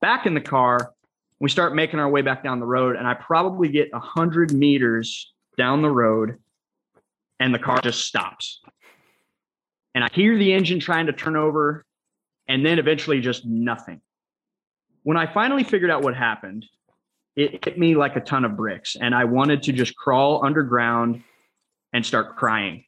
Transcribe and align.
back 0.00 0.26
in 0.26 0.34
the 0.34 0.40
car. 0.40 0.92
We 1.40 1.48
start 1.48 1.74
making 1.74 2.00
our 2.00 2.08
way 2.08 2.22
back 2.22 2.42
down 2.42 2.58
the 2.58 2.66
road, 2.66 2.96
and 2.96 3.06
I 3.06 3.14
probably 3.14 3.68
get 3.68 3.90
a 3.92 4.00
hundred 4.00 4.52
meters 4.52 5.32
down 5.56 5.82
the 5.82 5.90
road, 5.90 6.38
and 7.38 7.54
the 7.54 7.58
car 7.58 7.80
just 7.80 8.06
stops. 8.06 8.60
And 9.94 10.04
I 10.04 10.08
hear 10.12 10.36
the 10.36 10.52
engine 10.52 10.80
trying 10.80 11.06
to 11.06 11.12
turn 11.12 11.36
over, 11.36 11.84
and 12.48 12.64
then 12.64 12.78
eventually 12.78 13.20
just 13.20 13.44
nothing. 13.44 14.00
When 15.04 15.16
I 15.16 15.32
finally 15.32 15.64
figured 15.64 15.90
out 15.90 16.02
what 16.02 16.16
happened, 16.16 16.66
it 17.36 17.64
hit 17.64 17.78
me 17.78 17.94
like 17.94 18.16
a 18.16 18.20
ton 18.20 18.44
of 18.44 18.56
bricks, 18.56 18.96
and 19.00 19.14
I 19.14 19.24
wanted 19.24 19.62
to 19.64 19.72
just 19.72 19.94
crawl 19.96 20.44
underground 20.44 21.22
and 21.92 22.04
start 22.04 22.36
crying. 22.36 22.84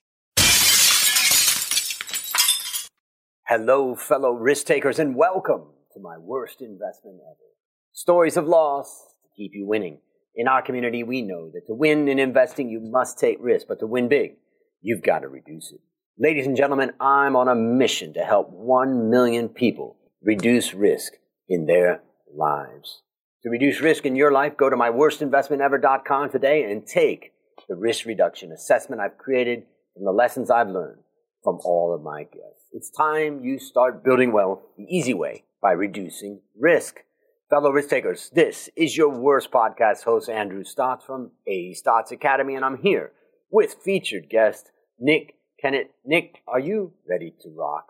Hello, 3.47 3.95
fellow 3.95 4.33
risk 4.33 4.67
takers, 4.67 4.99
and 4.99 5.15
welcome 5.15 5.63
to 5.95 6.01
my 6.01 6.17
worst 6.19 6.61
investment 6.61 7.19
ever. 7.23 7.51
Stories 7.93 8.37
of 8.37 8.47
loss 8.47 9.07
to 9.23 9.29
keep 9.37 9.53
you 9.55 9.67
winning. 9.67 9.99
In 10.37 10.47
our 10.47 10.63
community, 10.63 11.03
we 11.03 11.23
know 11.23 11.51
that 11.53 11.67
to 11.67 11.75
win 11.75 12.09
in 12.09 12.19
investing, 12.19 12.69
you 12.69 12.81
must 12.81 13.19
take 13.19 13.39
risk, 13.41 13.67
but 13.69 13.81
to 13.81 13.87
win 13.87 14.09
big, 14.09 14.37
you've 14.81 15.03
got 15.03 15.21
to 15.21 15.29
reduce 15.29 15.73
it. 15.73 15.81
Ladies 16.19 16.47
and 16.47 16.57
gentlemen, 16.57 16.93
I'm 17.01 17.35
on 17.35 17.49
a 17.49 17.55
mission 17.55 18.15
to 18.15 18.21
help 18.21 18.51
1 18.51 19.11
million 19.11 19.49
people 19.49 19.97
reduce 20.23 20.75
risk 20.75 21.15
in 21.49 21.67
their 21.67 22.03
lives. 22.33 23.03
To 23.43 23.51
reduce 23.51 23.81
risk 23.81 24.07
in 24.07 24.17
your 24.17 24.31
life, 24.31 24.57
go 24.57 24.71
to 24.71 24.77
myworstinvestmentever.com 24.77 26.31
today 26.31 26.71
and 26.71 26.87
take 26.87 27.33
the 27.69 27.75
risk 27.75 28.07
reduction 28.07 28.53
assessment 28.53 29.01
I've 29.01 29.19
created 29.19 29.65
from 29.95 30.05
the 30.05 30.13
lessons 30.13 30.51
I've 30.51 30.69
learned 30.69 31.01
from 31.43 31.59
all 31.65 31.95
of 31.95 32.03
my 32.03 32.25
guests. 32.25 32.69
It's 32.73 32.91
time 32.91 33.41
you 33.43 33.59
start 33.59 34.05
building 34.05 34.33
wealth 34.33 34.61
the 34.77 34.85
easy 34.85 35.15
way 35.15 35.45
by 35.61 35.73
reducing 35.73 36.41
risk. 36.59 37.01
Fellow 37.49 37.71
risk 37.71 37.89
takers, 37.91 38.31
this 38.33 38.71
is 38.77 38.97
your 38.97 39.09
worst 39.09 39.51
podcast 39.51 40.05
host, 40.05 40.29
Andrew 40.29 40.63
Stotz 40.63 41.03
from 41.03 41.33
A 41.47 41.75
Stotz 41.75 42.13
Academy, 42.13 42.55
and 42.55 42.65
I'm 42.65 42.79
here 42.79 43.13
with 43.51 43.75
featured 43.75 44.29
guest 44.31 44.71
Nick 44.99 45.35
Kennett. 45.61 45.91
Nick, 46.05 46.43
are 46.47 46.61
you 46.61 46.93
ready 47.09 47.35
to 47.43 47.49
rock? 47.51 47.87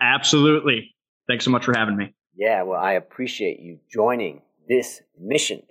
Absolutely. 0.00 0.94
Thanks 1.28 1.44
so 1.44 1.50
much 1.50 1.64
for 1.64 1.76
having 1.76 1.96
me. 1.96 2.14
Yeah, 2.34 2.62
well, 2.62 2.80
I 2.80 2.92
appreciate 2.92 3.60
you 3.60 3.80
joining 3.92 4.40
this 4.66 5.02
mission. 5.20 5.62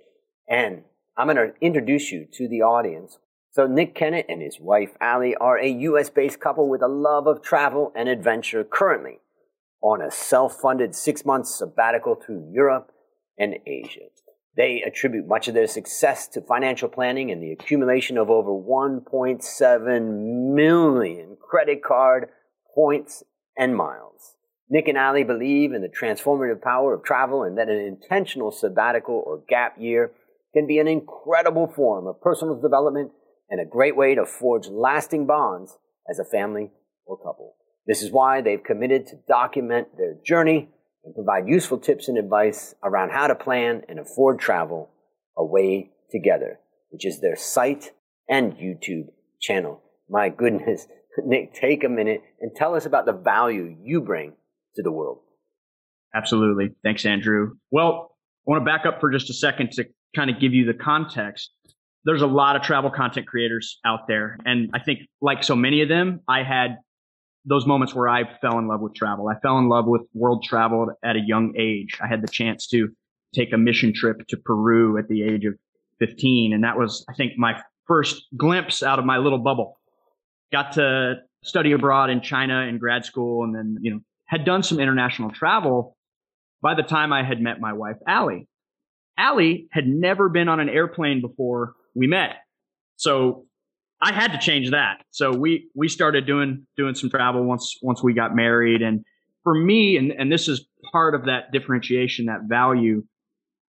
And 0.48 0.84
I'm 1.16 1.26
going 1.26 1.36
to 1.36 1.52
introduce 1.60 2.12
you 2.12 2.26
to 2.34 2.48
the 2.48 2.62
audience. 2.62 3.18
So, 3.52 3.66
Nick 3.66 3.96
Kennett 3.96 4.26
and 4.28 4.40
his 4.40 4.60
wife, 4.60 4.90
Allie, 5.00 5.34
are 5.36 5.58
a 5.58 5.68
US 5.68 6.08
based 6.08 6.38
couple 6.38 6.68
with 6.68 6.82
a 6.82 6.88
love 6.88 7.26
of 7.26 7.42
travel 7.42 7.92
and 7.96 8.08
adventure 8.08 8.62
currently 8.62 9.18
on 9.82 10.02
a 10.02 10.10
self 10.10 10.60
funded 10.60 10.94
six 10.94 11.24
month 11.24 11.46
sabbatical 11.46 12.14
through 12.14 12.50
Europe 12.52 12.92
and 13.38 13.56
Asia. 13.66 14.06
They 14.56 14.82
attribute 14.82 15.26
much 15.26 15.48
of 15.48 15.54
their 15.54 15.66
success 15.66 16.26
to 16.28 16.40
financial 16.40 16.88
planning 16.88 17.30
and 17.30 17.42
the 17.42 17.52
accumulation 17.52 18.18
of 18.18 18.30
over 18.30 18.50
1.7 18.50 20.54
million 20.54 21.36
credit 21.40 21.82
card 21.82 22.28
points 22.74 23.22
and 23.56 23.76
miles. 23.76 24.36
Nick 24.68 24.86
and 24.86 24.98
Allie 24.98 25.24
believe 25.24 25.72
in 25.72 25.82
the 25.82 25.88
transformative 25.88 26.62
power 26.62 26.94
of 26.94 27.02
travel 27.02 27.42
and 27.42 27.58
that 27.58 27.68
an 27.68 27.78
intentional 27.78 28.50
sabbatical 28.50 29.22
or 29.26 29.42
gap 29.48 29.76
year 29.78 30.12
can 30.52 30.66
be 30.66 30.78
an 30.78 30.88
incredible 30.88 31.66
form 31.66 32.06
of 32.06 32.20
personal 32.20 32.60
development 32.60 33.12
and 33.48 33.60
a 33.60 33.64
great 33.64 33.96
way 33.96 34.14
to 34.14 34.24
forge 34.24 34.68
lasting 34.68 35.26
bonds 35.26 35.76
as 36.08 36.18
a 36.18 36.24
family 36.24 36.70
or 37.04 37.16
couple. 37.16 37.54
This 37.90 38.02
is 38.02 38.12
why 38.12 38.40
they've 38.40 38.62
committed 38.62 39.08
to 39.08 39.16
document 39.26 39.88
their 39.98 40.14
journey 40.24 40.68
and 41.04 41.12
provide 41.12 41.48
useful 41.48 41.76
tips 41.76 42.06
and 42.06 42.16
advice 42.16 42.72
around 42.84 43.10
how 43.10 43.26
to 43.26 43.34
plan 43.34 43.82
and 43.88 43.98
afford 43.98 44.38
travel 44.38 44.90
away 45.36 45.90
together, 46.08 46.60
which 46.90 47.04
is 47.04 47.20
their 47.20 47.34
site 47.34 47.90
and 48.28 48.52
YouTube 48.52 49.08
channel. 49.40 49.82
My 50.08 50.28
goodness, 50.28 50.86
Nick, 51.24 51.52
take 51.52 51.82
a 51.82 51.88
minute 51.88 52.22
and 52.40 52.54
tell 52.54 52.76
us 52.76 52.86
about 52.86 53.06
the 53.06 53.12
value 53.12 53.76
you 53.82 54.00
bring 54.02 54.34
to 54.76 54.84
the 54.84 54.92
world. 54.92 55.18
Absolutely. 56.14 56.68
Thanks, 56.84 57.04
Andrew. 57.04 57.54
Well, 57.72 58.14
I 58.46 58.50
want 58.52 58.60
to 58.60 58.64
back 58.64 58.86
up 58.86 59.00
for 59.00 59.10
just 59.10 59.30
a 59.30 59.34
second 59.34 59.72
to 59.72 59.84
kind 60.14 60.30
of 60.30 60.38
give 60.38 60.54
you 60.54 60.64
the 60.64 60.78
context. 60.78 61.50
There's 62.04 62.22
a 62.22 62.28
lot 62.28 62.54
of 62.54 62.62
travel 62.62 62.92
content 62.92 63.26
creators 63.26 63.80
out 63.84 64.06
there. 64.06 64.38
And 64.44 64.70
I 64.72 64.78
think, 64.78 65.00
like 65.20 65.42
so 65.42 65.56
many 65.56 65.82
of 65.82 65.88
them, 65.88 66.20
I 66.28 66.44
had 66.44 66.76
those 67.44 67.66
moments 67.66 67.94
where 67.94 68.08
I 68.08 68.24
fell 68.40 68.58
in 68.58 68.68
love 68.68 68.80
with 68.80 68.94
travel. 68.94 69.28
I 69.28 69.38
fell 69.40 69.58
in 69.58 69.68
love 69.68 69.86
with 69.86 70.02
world 70.14 70.44
travel 70.44 70.88
at 71.04 71.16
a 71.16 71.20
young 71.20 71.54
age. 71.58 71.98
I 72.02 72.06
had 72.06 72.22
the 72.22 72.28
chance 72.28 72.66
to 72.68 72.88
take 73.34 73.52
a 73.52 73.58
mission 73.58 73.92
trip 73.94 74.26
to 74.28 74.36
Peru 74.36 74.98
at 74.98 75.08
the 75.08 75.22
age 75.22 75.44
of 75.44 75.54
15. 75.98 76.52
And 76.52 76.64
that 76.64 76.76
was, 76.76 77.04
I 77.08 77.14
think, 77.14 77.32
my 77.36 77.60
first 77.86 78.24
glimpse 78.36 78.82
out 78.82 78.98
of 78.98 79.04
my 79.04 79.18
little 79.18 79.38
bubble. 79.38 79.78
Got 80.52 80.72
to 80.72 81.16
study 81.42 81.72
abroad 81.72 82.10
in 82.10 82.20
China 82.20 82.62
in 82.62 82.78
grad 82.78 83.04
school 83.04 83.44
and 83.44 83.54
then, 83.54 83.78
you 83.80 83.92
know, 83.92 84.00
had 84.26 84.44
done 84.44 84.62
some 84.62 84.78
international 84.78 85.30
travel 85.30 85.96
by 86.62 86.74
the 86.74 86.82
time 86.82 87.12
I 87.12 87.22
had 87.22 87.40
met 87.40 87.60
my 87.60 87.72
wife, 87.72 87.96
Allie. 88.06 88.46
Allie 89.16 89.68
had 89.70 89.86
never 89.86 90.28
been 90.28 90.48
on 90.48 90.60
an 90.60 90.68
airplane 90.68 91.20
before 91.20 91.74
we 91.94 92.06
met. 92.06 92.36
So 92.96 93.46
I 94.02 94.12
had 94.12 94.32
to 94.32 94.38
change 94.38 94.70
that. 94.70 95.02
So 95.10 95.32
we 95.32 95.68
we 95.74 95.88
started 95.88 96.26
doing 96.26 96.66
doing 96.76 96.94
some 96.94 97.10
travel 97.10 97.44
once 97.44 97.76
once 97.82 98.02
we 98.02 98.14
got 98.14 98.34
married. 98.34 98.82
And 98.82 99.04
for 99.44 99.54
me, 99.54 99.96
and, 99.96 100.12
and 100.12 100.32
this 100.32 100.48
is 100.48 100.66
part 100.92 101.14
of 101.14 101.26
that 101.26 101.52
differentiation, 101.52 102.26
that 102.26 102.42
value, 102.48 103.02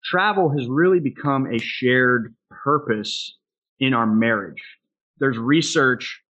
travel 0.04 0.50
has 0.56 0.66
really 0.68 1.00
become 1.00 1.46
a 1.46 1.58
shared 1.58 2.34
purpose 2.50 3.36
in 3.78 3.94
our 3.94 4.06
marriage. 4.06 4.62
There's 5.18 5.38
research 5.38 6.20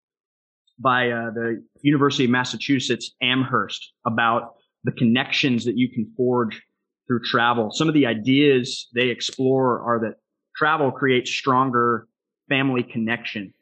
by 0.78 1.10
uh, 1.10 1.30
the 1.30 1.64
University 1.80 2.24
of 2.24 2.30
Massachusetts 2.30 3.12
Amherst 3.22 3.92
about 4.06 4.54
the 4.84 4.92
connections 4.92 5.64
that 5.64 5.76
you 5.76 5.90
can 5.90 6.12
forge 6.16 6.62
through 7.06 7.20
travel. 7.24 7.70
Some 7.70 7.88
of 7.88 7.94
the 7.94 8.06
ideas 8.06 8.88
they 8.94 9.08
explore 9.08 9.80
are 9.80 10.00
that 10.00 10.16
travel 10.54 10.90
creates 10.90 11.30
stronger 11.30 12.06
family 12.48 12.82
connection 12.82 13.54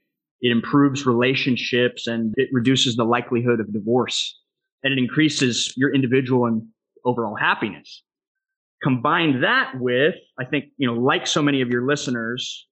it 0.44 0.52
improves 0.52 1.06
relationships 1.06 2.06
and 2.06 2.34
it 2.36 2.50
reduces 2.52 2.96
the 2.96 3.04
likelihood 3.04 3.60
of 3.60 3.72
divorce 3.72 4.38
and 4.82 4.92
it 4.92 4.98
increases 4.98 5.72
your 5.74 5.92
individual 5.92 6.44
and 6.44 6.62
overall 7.06 7.34
happiness. 7.34 8.02
Combine 8.82 9.40
that 9.40 9.72
with, 9.80 10.16
I 10.38 10.44
think, 10.44 10.66
you 10.76 10.86
know, 10.86 11.00
like 11.00 11.26
so 11.26 11.40
many 11.40 11.62
of 11.62 11.70
your 11.70 11.86
listeners, 11.86 12.68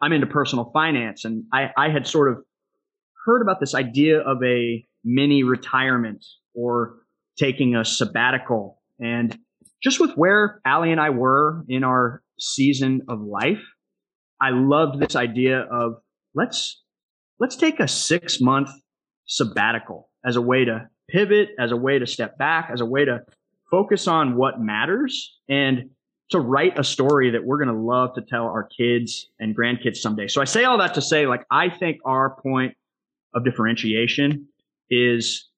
I'm 0.00 0.14
into 0.14 0.26
personal 0.26 0.70
finance 0.72 1.26
and 1.26 1.44
I, 1.52 1.72
I 1.76 1.90
had 1.90 2.06
sort 2.06 2.32
of 2.32 2.42
heard 3.26 3.42
about 3.42 3.60
this 3.60 3.74
idea 3.74 4.20
of 4.20 4.42
a 4.42 4.82
mini 5.04 5.42
retirement 5.42 6.24
or 6.54 6.94
taking 7.38 7.76
a 7.76 7.84
sabbatical. 7.84 8.80
And 8.98 9.38
just 9.82 10.00
with 10.00 10.12
where 10.14 10.62
Allie 10.64 10.90
and 10.90 11.00
I 11.02 11.10
were 11.10 11.66
in 11.68 11.84
our 11.84 12.22
season 12.38 13.02
of 13.10 13.20
life, 13.20 13.62
I 14.40 14.52
loved 14.52 15.00
this 15.00 15.14
idea 15.14 15.60
of 15.60 15.96
let's 16.34 16.82
let's 17.38 17.56
take 17.56 17.80
a 17.80 17.88
six 17.88 18.40
month 18.40 18.70
sabbatical 19.26 20.10
as 20.24 20.36
a 20.36 20.40
way 20.40 20.64
to 20.64 20.88
pivot, 21.08 21.50
as 21.58 21.72
a 21.72 21.76
way 21.76 21.98
to 21.98 22.06
step 22.06 22.38
back, 22.38 22.70
as 22.72 22.80
a 22.80 22.86
way 22.86 23.04
to 23.04 23.20
focus 23.70 24.06
on 24.06 24.36
what 24.36 24.60
matters 24.60 25.38
and 25.48 25.90
to 26.30 26.40
write 26.40 26.78
a 26.78 26.84
story 26.84 27.30
that 27.30 27.44
we're 27.44 27.58
going 27.58 27.74
to 27.74 27.80
love 27.80 28.14
to 28.14 28.22
tell 28.22 28.44
our 28.44 28.68
kids 28.76 29.28
and 29.38 29.56
grandkids 29.56 29.96
someday. 29.96 30.28
So 30.28 30.40
I 30.40 30.44
say 30.44 30.64
all 30.64 30.78
that 30.78 30.94
to 30.94 31.02
say, 31.02 31.26
like, 31.26 31.44
I 31.50 31.68
think 31.68 31.98
our 32.04 32.36
point 32.42 32.74
of 33.34 33.44
differentiation 33.44 34.48
is 34.90 35.48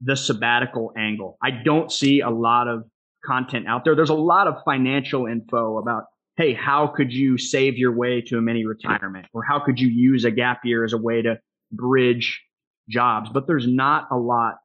the 0.00 0.16
sabbatical 0.16 0.92
angle. 0.96 1.38
I 1.42 1.50
don't 1.50 1.90
see 1.90 2.20
a 2.20 2.30
lot 2.30 2.68
of 2.68 2.84
content 3.24 3.66
out 3.66 3.84
there. 3.84 3.96
There's 3.96 4.10
a 4.10 4.14
lot 4.14 4.46
of 4.46 4.56
financial 4.64 5.26
info 5.26 5.78
about 5.78 6.04
hey, 6.36 6.52
how 6.52 6.86
could 6.86 7.12
you 7.12 7.38
save 7.38 7.78
your 7.78 7.92
way 7.92 8.20
to 8.20 8.36
a 8.36 8.42
mini 8.42 8.66
retirement? 8.66 9.26
Or 9.32 9.42
how 9.42 9.58
could 9.58 9.80
you 9.80 9.88
use 9.88 10.24
a 10.24 10.30
gap 10.30 10.60
year 10.64 10.84
as 10.84 10.92
a 10.92 10.98
way 10.98 11.22
to 11.22 11.38
bridge 11.72 12.42
jobs? 12.88 13.30
But 13.30 13.46
there's 13.46 13.66
not 13.66 14.08
a 14.10 14.16
lot 14.16 14.56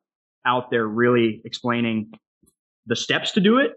out 0.45 0.69
there 0.69 0.85
really 0.85 1.41
explaining 1.45 2.12
the 2.88 2.95
steps 2.95 3.31
to 3.33 3.39
do 3.39 3.57
it 3.57 3.71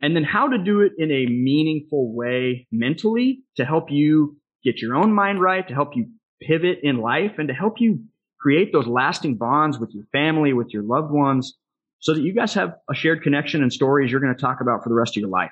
and 0.00 0.14
then 0.14 0.22
how 0.22 0.48
to 0.48 0.58
do 0.58 0.80
it 0.80 0.92
in 0.98 1.10
a 1.10 1.26
meaningful 1.26 2.14
way 2.14 2.66
mentally 2.70 3.40
to 3.56 3.64
help 3.64 3.90
you 3.90 4.36
get 4.62 4.80
your 4.80 4.94
own 4.94 5.12
mind 5.12 5.40
right, 5.40 5.66
to 5.66 5.74
help 5.74 5.96
you 5.96 6.06
pivot 6.40 6.78
in 6.82 6.98
life 6.98 7.32
and 7.38 7.48
to 7.48 7.54
help 7.54 7.80
you 7.80 8.00
create 8.38 8.72
those 8.72 8.86
lasting 8.86 9.36
bonds 9.36 9.78
with 9.78 9.90
your 9.92 10.04
family, 10.12 10.52
with 10.52 10.72
your 10.72 10.82
loved 10.82 11.10
ones 11.10 11.54
so 11.98 12.14
that 12.14 12.22
you 12.22 12.32
guys 12.32 12.54
have 12.54 12.74
a 12.88 12.94
shared 12.94 13.22
connection 13.22 13.62
and 13.62 13.72
stories 13.72 14.10
you're 14.10 14.20
going 14.20 14.34
to 14.34 14.40
talk 14.40 14.60
about 14.60 14.82
for 14.82 14.88
the 14.88 14.94
rest 14.94 15.16
of 15.16 15.20
your 15.20 15.30
life 15.30 15.50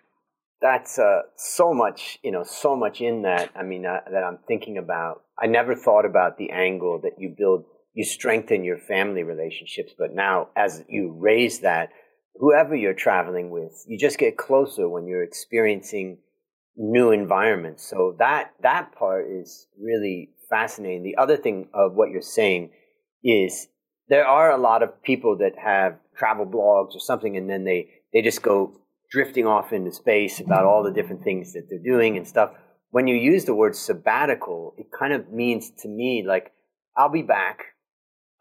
that's 0.60 0.99
uh, 0.99 1.22
so 1.37 1.72
much, 1.72 2.19
you 2.22 2.32
know, 2.32 2.44
so 2.44 2.76
much 2.76 3.00
in 3.00 3.22
that. 3.22 3.50
I 3.55 3.62
mean, 3.62 3.87
uh, 3.87 4.00
that 4.10 4.25
I'm 4.25 4.38
thinking 4.46 4.78
about. 4.78 5.22
I 5.38 5.46
never 5.46 5.75
thought 5.75 6.05
about 6.05 6.37
the 6.37 6.50
angle 6.50 7.00
that 7.02 7.19
you 7.19 7.34
build, 7.37 7.64
you 7.94 8.05
strengthen 8.05 8.64
your 8.64 8.78
family 8.78 9.22
relationships, 9.22 9.93
but 9.96 10.12
now 10.12 10.49
as 10.56 10.84
you 10.88 11.16
raise 11.16 11.60
that, 11.60 11.90
whoever 12.34 12.75
you're 12.75 12.94
traveling 12.94 13.50
with, 13.50 13.84
you 13.87 13.99
just 13.99 14.19
get 14.19 14.37
closer 14.37 14.88
when 14.88 15.06
you're 15.06 15.22
experiencing 15.22 16.19
new 16.76 17.11
environments. 17.11 17.88
So 17.88 18.16
that 18.19 18.52
that 18.62 18.93
part 18.93 19.26
is 19.31 19.66
really 19.81 20.31
fascinating. 20.50 21.02
The 21.02 21.16
other 21.16 21.37
thing 21.37 21.69
of 21.75 21.94
what 21.94 22.11
you're 22.11 22.22
saying 22.22 22.70
is 23.22 23.69
there 24.08 24.26
are 24.26 24.50
a 24.50 24.58
lot 24.58 24.82
of 24.82 25.02
people 25.02 25.37
that 25.38 25.52
have 25.58 25.99
travel 26.16 26.46
blogs 26.46 26.94
or 26.94 27.00
something 27.00 27.37
and 27.37 27.49
then 27.49 27.64
they 27.64 27.88
they 28.12 28.22
just 28.22 28.43
go 28.43 28.81
drifting 29.10 29.46
off 29.46 29.72
into 29.72 29.93
space 29.93 30.40
about 30.40 30.64
all 30.64 30.82
the 30.82 30.93
different 30.93 31.22
things 31.22 31.52
that 31.55 31.66
they're 31.69 31.78
doing 31.78 32.16
and 32.16 32.26
stuff. 32.26 32.52
When 32.90 33.06
you 33.06 33.16
use 33.16 33.44
the 33.44 33.55
word 33.55 33.75
sabbatical, 33.75 34.75
it 34.78 34.87
kind 34.96 35.12
of 35.12 35.31
means 35.31 35.70
to 35.82 35.88
me 35.88 36.25
like 36.26 36.52
I'll 36.96 37.08
be 37.08 37.22
back. 37.22 37.64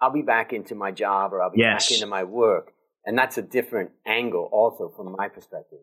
I'll 0.02 0.14
be 0.14 0.22
back 0.22 0.54
into 0.54 0.76
my 0.76 0.92
job 0.92 1.34
or 1.34 1.42
I'll 1.42 1.52
be 1.52 1.60
yes. 1.60 1.88
back 1.88 1.96
into 1.96 2.08
my 2.08 2.24
work. 2.24 2.72
And 3.06 3.18
that's 3.18 3.38
a 3.38 3.42
different 3.42 3.92
angle 4.06 4.50
also 4.52 4.92
from 4.96 5.16
my 5.18 5.30
perspective. 5.30 5.80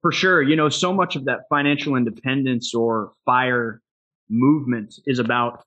For 0.00 0.10
sure. 0.10 0.42
You 0.42 0.56
know, 0.56 0.68
so 0.68 0.92
much 0.92 1.14
of 1.14 1.26
that 1.26 1.40
financial 1.48 1.94
independence 1.94 2.74
or 2.74 3.12
fire 3.24 3.80
movement 4.28 4.94
is 5.06 5.18
about 5.18 5.62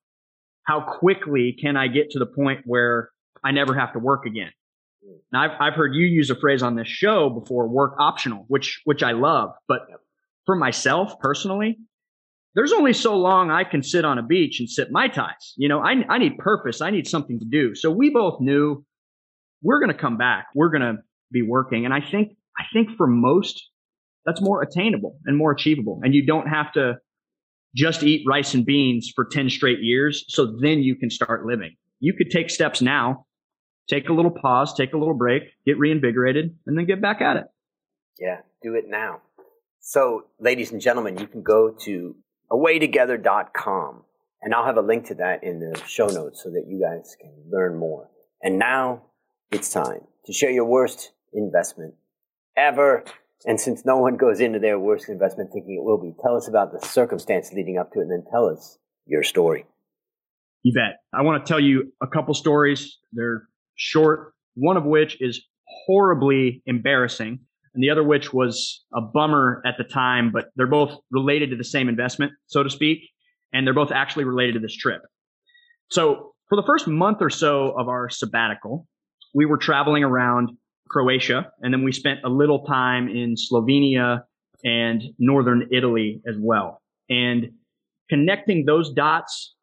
how 0.63 0.81
quickly 0.81 1.55
can 1.59 1.77
I 1.77 1.87
get 1.87 2.09
to 2.11 2.19
the 2.19 2.25
point 2.25 2.61
where 2.65 3.09
I 3.43 3.51
never 3.51 3.73
have 3.75 3.93
to 3.93 3.99
work 3.99 4.25
again. 4.25 4.51
Now 5.31 5.43
I've, 5.43 5.51
I've 5.59 5.73
heard 5.73 5.95
you 5.95 6.05
use 6.05 6.29
a 6.29 6.35
phrase 6.35 6.63
on 6.63 6.75
this 6.75 6.87
show 6.87 7.29
before, 7.29 7.67
work 7.67 7.95
optional, 7.99 8.45
which, 8.47 8.81
which 8.85 9.03
I 9.03 9.11
love. 9.11 9.51
But 9.67 9.81
for 10.45 10.55
myself 10.55 11.19
personally, 11.19 11.77
there's 12.55 12.71
only 12.71 12.93
so 12.93 13.15
long 13.17 13.51
I 13.51 13.65
can 13.65 13.83
sit 13.83 14.05
on 14.05 14.17
a 14.17 14.23
beach 14.23 14.59
and 14.59 14.69
sit 14.69 14.91
mai 14.91 15.09
tais. 15.09 15.53
You 15.57 15.67
know, 15.67 15.79
I, 15.79 16.03
I 16.09 16.17
need 16.17 16.37
purpose. 16.37 16.81
I 16.81 16.89
need 16.89 17.07
something 17.07 17.39
to 17.39 17.45
do. 17.45 17.75
So 17.75 17.91
we 17.91 18.09
both 18.09 18.39
knew 18.39 18.83
we're 19.61 19.79
going 19.79 19.91
to 19.91 19.97
come 19.97 20.17
back. 20.17 20.47
We're 20.55 20.69
going 20.69 20.81
to 20.81 20.95
be 21.31 21.41
working. 21.41 21.85
And 21.85 21.93
I 21.93 21.99
think, 21.99 22.37
I 22.57 22.63
think 22.71 22.95
for 22.95 23.07
most, 23.07 23.69
that's 24.25 24.41
more 24.41 24.61
attainable 24.61 25.17
and 25.25 25.37
more 25.37 25.51
achievable. 25.51 25.99
And 26.03 26.15
you 26.15 26.25
don't 26.25 26.47
have 26.47 26.71
to 26.73 26.95
just 27.75 28.03
eat 28.03 28.23
rice 28.25 28.53
and 28.53 28.65
beans 28.65 29.11
for 29.13 29.25
10 29.25 29.49
straight 29.49 29.79
years. 29.81 30.23
So 30.29 30.55
then 30.61 30.79
you 30.79 30.95
can 30.95 31.09
start 31.09 31.45
living. 31.45 31.75
You 31.99 32.13
could 32.13 32.31
take 32.31 32.49
steps 32.49 32.81
now, 32.81 33.25
take 33.89 34.09
a 34.09 34.13
little 34.13 34.31
pause, 34.31 34.73
take 34.73 34.93
a 34.93 34.97
little 34.97 35.13
break, 35.13 35.43
get 35.65 35.77
reinvigorated, 35.77 36.57
and 36.65 36.77
then 36.77 36.85
get 36.85 37.01
back 37.01 37.21
at 37.21 37.37
it. 37.37 37.45
Yeah, 38.19 38.39
do 38.61 38.75
it 38.75 38.85
now. 38.87 39.21
So, 39.79 40.25
ladies 40.39 40.71
and 40.71 40.81
gentlemen, 40.81 41.17
you 41.19 41.27
can 41.27 41.43
go 41.43 41.75
to 41.81 42.15
awaytogether.com 42.51 44.03
and 44.41 44.53
I'll 44.53 44.65
have 44.65 44.77
a 44.77 44.81
link 44.81 45.07
to 45.07 45.15
that 45.15 45.43
in 45.43 45.59
the 45.59 45.79
show 45.87 46.07
notes 46.07 46.43
so 46.43 46.49
that 46.51 46.65
you 46.67 46.79
guys 46.79 47.15
can 47.19 47.33
learn 47.49 47.77
more. 47.77 48.09
And 48.41 48.59
now 48.59 49.03
it's 49.51 49.71
time 49.71 50.01
to 50.25 50.33
share 50.33 50.51
your 50.51 50.65
worst 50.65 51.11
investment 51.33 51.95
ever. 52.55 53.03
And 53.45 53.59
since 53.59 53.85
no 53.85 53.97
one 53.97 54.17
goes 54.17 54.39
into 54.39 54.59
their 54.59 54.79
worst 54.79 55.09
investment 55.09 55.51
thinking 55.51 55.75
it 55.75 55.83
will 55.83 55.99
be, 55.99 56.13
tell 56.21 56.35
us 56.35 56.47
about 56.47 56.71
the 56.71 56.85
circumstance 56.85 57.51
leading 57.53 57.77
up 57.77 57.91
to 57.93 57.99
it 57.99 58.03
and 58.03 58.11
then 58.11 58.23
tell 58.31 58.47
us 58.47 58.77
your 59.05 59.23
story. 59.23 59.65
You 60.63 60.73
bet. 60.73 60.99
I 61.13 61.21
want 61.21 61.45
to 61.45 61.47
tell 61.47 61.59
you 61.59 61.91
a 62.01 62.07
couple 62.07 62.33
stories. 62.33 62.97
They're 63.13 63.47
short, 63.75 64.33
one 64.55 64.77
of 64.77 64.85
which 64.85 65.17
is 65.21 65.43
horribly 65.85 66.61
embarrassing, 66.65 67.39
and 67.73 67.83
the 67.83 67.89
other 67.89 68.03
which 68.03 68.33
was 68.33 68.83
a 68.93 69.01
bummer 69.01 69.61
at 69.65 69.75
the 69.77 69.83
time, 69.83 70.31
but 70.31 70.49
they're 70.55 70.67
both 70.67 70.97
related 71.11 71.49
to 71.49 71.55
the 71.55 71.63
same 71.63 71.89
investment, 71.89 72.31
so 72.47 72.63
to 72.63 72.69
speak, 72.69 72.99
and 73.53 73.65
they're 73.65 73.73
both 73.73 73.91
actually 73.91 74.23
related 74.23 74.53
to 74.53 74.59
this 74.59 74.75
trip. 74.75 75.01
So, 75.91 76.33
for 76.47 76.55
the 76.55 76.63
first 76.65 76.87
month 76.87 77.17
or 77.21 77.29
so 77.29 77.71
of 77.77 77.89
our 77.89 78.07
sabbatical, 78.09 78.87
we 79.33 79.45
were 79.45 79.57
traveling 79.57 80.03
around 80.03 80.51
Croatia, 80.89 81.51
and 81.61 81.73
then 81.73 81.83
we 81.83 81.91
spent 81.91 82.19
a 82.23 82.29
little 82.29 82.63
time 82.65 83.07
in 83.07 83.35
Slovenia 83.35 84.21
and 84.63 85.03
northern 85.17 85.67
Italy 85.71 86.21
as 86.27 86.35
well. 86.39 86.81
And 87.09 87.51
connecting 88.09 88.65
those 88.65 88.93
dots, 88.93 89.55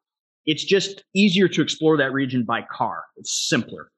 it's 0.45 0.65
just 0.65 1.05
easier 1.15 1.47
to 1.49 1.63
explore 1.63 1.97
that 1.99 2.13
region 2.13 2.45
by 2.45 2.63
car. 2.63 3.05
It's 3.17 3.49
simpler. 3.49 3.92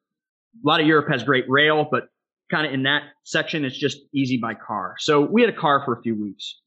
A 0.62 0.66
lot 0.66 0.80
of 0.80 0.86
Europe 0.86 1.08
has 1.10 1.22
great 1.22 1.44
rail, 1.48 1.86
but 1.90 2.04
kind 2.50 2.66
of 2.66 2.72
in 2.72 2.84
that 2.84 3.02
section, 3.24 3.64
it's 3.64 3.78
just 3.78 3.98
easy 4.14 4.38
by 4.38 4.54
car. 4.54 4.94
So 4.98 5.20
we 5.20 5.42
had 5.42 5.50
a 5.50 5.56
car 5.56 5.82
for 5.84 5.98
a 5.98 6.02
few 6.02 6.20
weeks. 6.20 6.60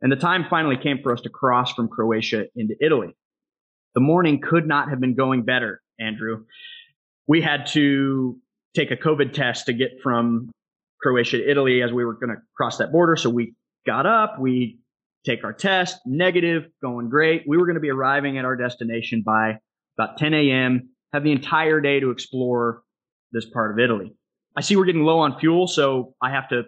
And 0.00 0.12
the 0.12 0.16
time 0.16 0.46
finally 0.50 0.76
came 0.76 0.98
for 1.02 1.12
us 1.12 1.22
to 1.22 1.30
cross 1.30 1.72
from 1.72 1.88
Croatia 1.88 2.46
into 2.54 2.74
Italy. 2.80 3.16
The 3.94 4.00
morning 4.00 4.40
could 4.40 4.66
not 4.66 4.90
have 4.90 5.00
been 5.00 5.14
going 5.14 5.44
better, 5.44 5.80
Andrew. 5.98 6.44
We 7.26 7.40
had 7.40 7.66
to 7.68 8.38
take 8.74 8.90
a 8.90 8.96
COVID 8.96 9.32
test 9.32 9.66
to 9.66 9.72
get 9.72 9.92
from 10.02 10.50
Croatia 11.00 11.38
to 11.38 11.50
Italy 11.50 11.82
as 11.82 11.92
we 11.92 12.04
were 12.04 12.14
going 12.14 12.30
to 12.30 12.42
cross 12.56 12.78
that 12.78 12.92
border. 12.92 13.16
So 13.16 13.30
we 13.30 13.54
got 13.86 14.04
up, 14.04 14.38
we 14.38 14.80
take 15.24 15.44
our 15.44 15.52
test, 15.52 15.98
negative, 16.04 16.64
going 16.82 17.08
great. 17.08 17.44
We 17.46 17.56
were 17.56 17.66
going 17.66 17.76
to 17.76 17.80
be 17.80 17.90
arriving 17.90 18.36
at 18.36 18.44
our 18.44 18.56
destination 18.56 19.22
by 19.24 19.58
about 19.98 20.18
10 20.18 20.34
a.m., 20.34 20.90
have 21.12 21.22
the 21.22 21.32
entire 21.32 21.80
day 21.80 22.00
to 22.00 22.10
explore 22.10 22.82
this 23.34 23.44
part 23.44 23.72
of 23.72 23.78
Italy. 23.78 24.14
I 24.56 24.62
see 24.62 24.76
we're 24.76 24.84
getting 24.86 25.02
low 25.02 25.18
on 25.18 25.38
fuel, 25.38 25.66
so 25.66 26.14
I 26.22 26.30
have 26.30 26.48
to 26.50 26.62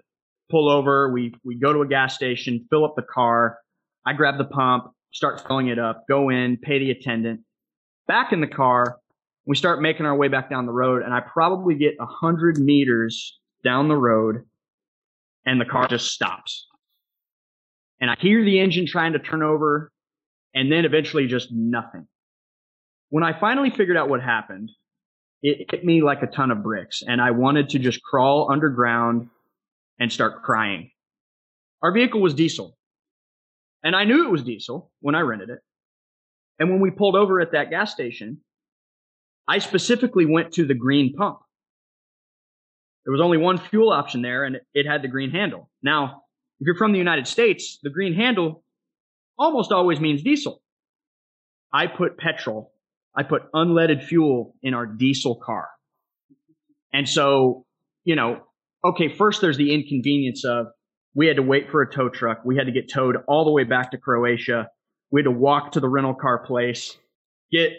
pull 0.50 0.68
over. 0.68 1.10
We, 1.10 1.34
we 1.44 1.58
go 1.58 1.72
to 1.72 1.80
a 1.80 1.86
gas 1.86 2.14
station, 2.14 2.66
fill 2.68 2.84
up 2.84 2.94
the 2.96 3.02
car. 3.02 3.58
I 4.04 4.12
grab 4.12 4.36
the 4.36 4.44
pump, 4.44 4.92
start 5.12 5.46
filling 5.46 5.68
it 5.68 5.78
up, 5.78 6.04
go 6.08 6.28
in, 6.28 6.58
pay 6.58 6.78
the 6.78 6.90
attendant. 6.90 7.40
Back 8.06 8.32
in 8.32 8.40
the 8.40 8.46
car, 8.46 8.98
we 9.46 9.56
start 9.56 9.80
making 9.80 10.06
our 10.06 10.16
way 10.16 10.28
back 10.28 10.50
down 10.50 10.66
the 10.66 10.72
road, 10.72 11.02
and 11.02 11.14
I 11.14 11.20
probably 11.20 11.76
get 11.76 11.94
a 12.00 12.06
hundred 12.06 12.58
meters 12.58 13.38
down 13.64 13.88
the 13.88 13.96
road, 13.96 14.44
and 15.44 15.60
the 15.60 15.64
car 15.64 15.86
just 15.86 16.12
stops. 16.12 16.66
And 18.00 18.10
I 18.10 18.16
hear 18.18 18.44
the 18.44 18.60
engine 18.60 18.86
trying 18.86 19.12
to 19.12 19.18
turn 19.18 19.42
over, 19.42 19.92
and 20.54 20.70
then 20.70 20.84
eventually 20.84 21.26
just 21.26 21.48
nothing. 21.52 22.06
When 23.10 23.22
I 23.22 23.38
finally 23.38 23.70
figured 23.70 23.96
out 23.96 24.08
what 24.08 24.20
happened, 24.20 24.70
it 25.42 25.70
hit 25.70 25.84
me 25.84 26.02
like 26.02 26.22
a 26.22 26.26
ton 26.26 26.50
of 26.50 26.62
bricks, 26.62 27.02
and 27.06 27.20
I 27.20 27.30
wanted 27.32 27.70
to 27.70 27.78
just 27.78 28.02
crawl 28.02 28.50
underground 28.50 29.28
and 29.98 30.12
start 30.12 30.42
crying. 30.42 30.90
Our 31.82 31.92
vehicle 31.92 32.20
was 32.20 32.34
diesel, 32.34 32.76
and 33.82 33.94
I 33.94 34.04
knew 34.04 34.26
it 34.26 34.30
was 34.30 34.42
diesel 34.42 34.90
when 35.00 35.14
I 35.14 35.20
rented 35.20 35.50
it. 35.50 35.60
And 36.58 36.70
when 36.70 36.80
we 36.80 36.90
pulled 36.90 37.16
over 37.16 37.40
at 37.40 37.52
that 37.52 37.70
gas 37.70 37.92
station, 37.92 38.38
I 39.48 39.58
specifically 39.58 40.26
went 40.26 40.52
to 40.54 40.66
the 40.66 40.74
green 40.74 41.14
pump. 41.14 41.38
There 43.04 43.12
was 43.12 43.20
only 43.20 43.38
one 43.38 43.58
fuel 43.58 43.92
option 43.92 44.22
there 44.22 44.44
and 44.44 44.58
it 44.74 44.86
had 44.86 45.02
the 45.02 45.08
green 45.08 45.30
handle. 45.30 45.70
Now, 45.82 46.22
if 46.58 46.66
you're 46.66 46.76
from 46.76 46.92
the 46.92 46.98
United 46.98 47.28
States, 47.28 47.78
the 47.82 47.90
green 47.90 48.14
handle 48.14 48.64
almost 49.38 49.70
always 49.70 50.00
means 50.00 50.22
diesel. 50.22 50.60
I 51.72 51.86
put 51.86 52.18
petrol, 52.18 52.72
I 53.16 53.22
put 53.22 53.50
unleaded 53.52 54.04
fuel 54.04 54.54
in 54.62 54.74
our 54.74 54.86
diesel 54.86 55.40
car. 55.44 55.68
And 56.92 57.08
so, 57.08 57.64
you 58.04 58.16
know, 58.16 58.40
okay, 58.84 59.08
first 59.08 59.40
there's 59.40 59.56
the 59.56 59.74
inconvenience 59.74 60.44
of 60.44 60.66
we 61.14 61.26
had 61.26 61.36
to 61.36 61.42
wait 61.42 61.70
for 61.70 61.82
a 61.82 61.90
tow 61.90 62.08
truck. 62.08 62.44
We 62.44 62.56
had 62.56 62.66
to 62.66 62.72
get 62.72 62.90
towed 62.92 63.16
all 63.26 63.44
the 63.44 63.50
way 63.50 63.64
back 63.64 63.92
to 63.92 63.98
Croatia. 63.98 64.68
We 65.10 65.20
had 65.20 65.24
to 65.24 65.30
walk 65.30 65.72
to 65.72 65.80
the 65.80 65.88
rental 65.88 66.14
car 66.14 66.44
place, 66.44 66.96
get 67.50 67.72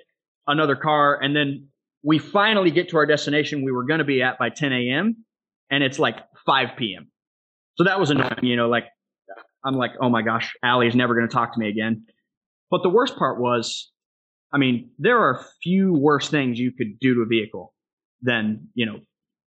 another 0.47 0.75
car, 0.75 1.21
and 1.21 1.35
then 1.35 1.67
we 2.03 2.19
finally 2.19 2.71
get 2.71 2.89
to 2.89 2.97
our 2.97 3.05
destination 3.05 3.63
we 3.63 3.71
were 3.71 3.85
going 3.85 3.99
to 3.99 4.05
be 4.05 4.21
at 4.21 4.39
by 4.39 4.49
10 4.49 4.71
a.m. 4.71 5.25
and 5.69 5.83
it's 5.83 5.99
like 5.99 6.15
5 6.45 6.69
p.m. 6.77 7.11
So 7.75 7.83
that 7.83 7.99
was 7.99 8.09
annoying, 8.09 8.39
you 8.43 8.55
know, 8.55 8.69
like 8.69 8.85
I'm 9.63 9.75
like, 9.75 9.91
oh 10.01 10.09
my 10.09 10.21
gosh, 10.21 10.55
Allie's 10.63 10.95
never 10.95 11.15
going 11.15 11.27
to 11.27 11.33
talk 11.33 11.53
to 11.53 11.59
me 11.59 11.69
again. 11.69 12.05
But 12.71 12.81
the 12.83 12.89
worst 12.89 13.17
part 13.17 13.39
was, 13.39 13.91
I 14.53 14.57
mean, 14.57 14.89
there 14.97 15.19
are 15.19 15.45
few 15.61 15.93
worse 15.93 16.29
things 16.29 16.59
you 16.59 16.71
could 16.71 16.99
do 16.99 17.15
to 17.15 17.21
a 17.21 17.25
vehicle 17.25 17.73
than, 18.21 18.67
you 18.73 18.85
know, 18.85 18.99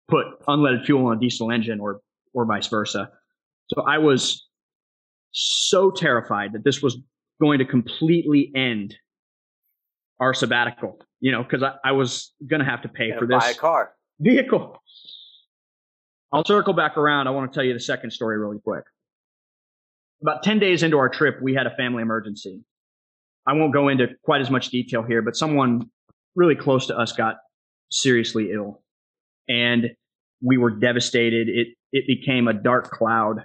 put 0.08 0.26
unleaded 0.48 0.84
fuel 0.84 1.10
in 1.10 1.18
a 1.18 1.20
diesel 1.20 1.50
engine 1.50 1.80
or, 1.80 2.00
or 2.34 2.44
vice 2.44 2.66
versa. 2.66 3.10
So 3.68 3.82
I 3.82 3.98
was 3.98 4.46
so 5.30 5.90
terrified 5.90 6.52
that 6.54 6.64
this 6.64 6.82
was 6.82 6.98
going 7.40 7.60
to 7.60 7.64
completely 7.64 8.50
end 8.54 8.96
our 10.18 10.34
sabbatical, 10.34 10.98
you 11.20 11.32
know, 11.32 11.42
because 11.42 11.62
I, 11.62 11.74
I, 11.84 11.92
was 11.92 12.32
going 12.46 12.60
to 12.60 12.66
have 12.66 12.82
to 12.82 12.88
pay 12.88 13.12
for 13.18 13.26
this 13.26 13.38
buy 13.38 13.50
a 13.50 13.54
car 13.54 13.92
vehicle. 14.18 14.76
I'll 16.32 16.44
circle 16.44 16.74
back 16.74 16.96
around. 16.96 17.26
I 17.26 17.30
want 17.30 17.50
to 17.50 17.56
tell 17.56 17.64
you 17.64 17.72
the 17.72 17.80
second 17.80 18.10
story 18.10 18.38
really 18.38 18.58
quick. 18.58 18.84
About 20.22 20.42
10 20.42 20.58
days 20.58 20.82
into 20.82 20.98
our 20.98 21.08
trip, 21.08 21.40
we 21.40 21.54
had 21.54 21.66
a 21.66 21.74
family 21.76 22.02
emergency. 22.02 22.62
I 23.50 23.52
won't 23.52 23.72
go 23.72 23.88
into 23.88 24.06
quite 24.22 24.40
as 24.40 24.48
much 24.48 24.68
detail 24.68 25.02
here, 25.02 25.22
but 25.22 25.34
someone 25.34 25.90
really 26.36 26.54
close 26.54 26.86
to 26.86 26.96
us 26.96 27.12
got 27.12 27.34
seriously 27.90 28.52
ill 28.52 28.80
and 29.48 29.90
we 30.40 30.56
were 30.56 30.70
devastated. 30.70 31.48
It, 31.48 31.68
it 31.90 32.04
became 32.06 32.46
a 32.46 32.52
dark 32.52 32.92
cloud 32.92 33.38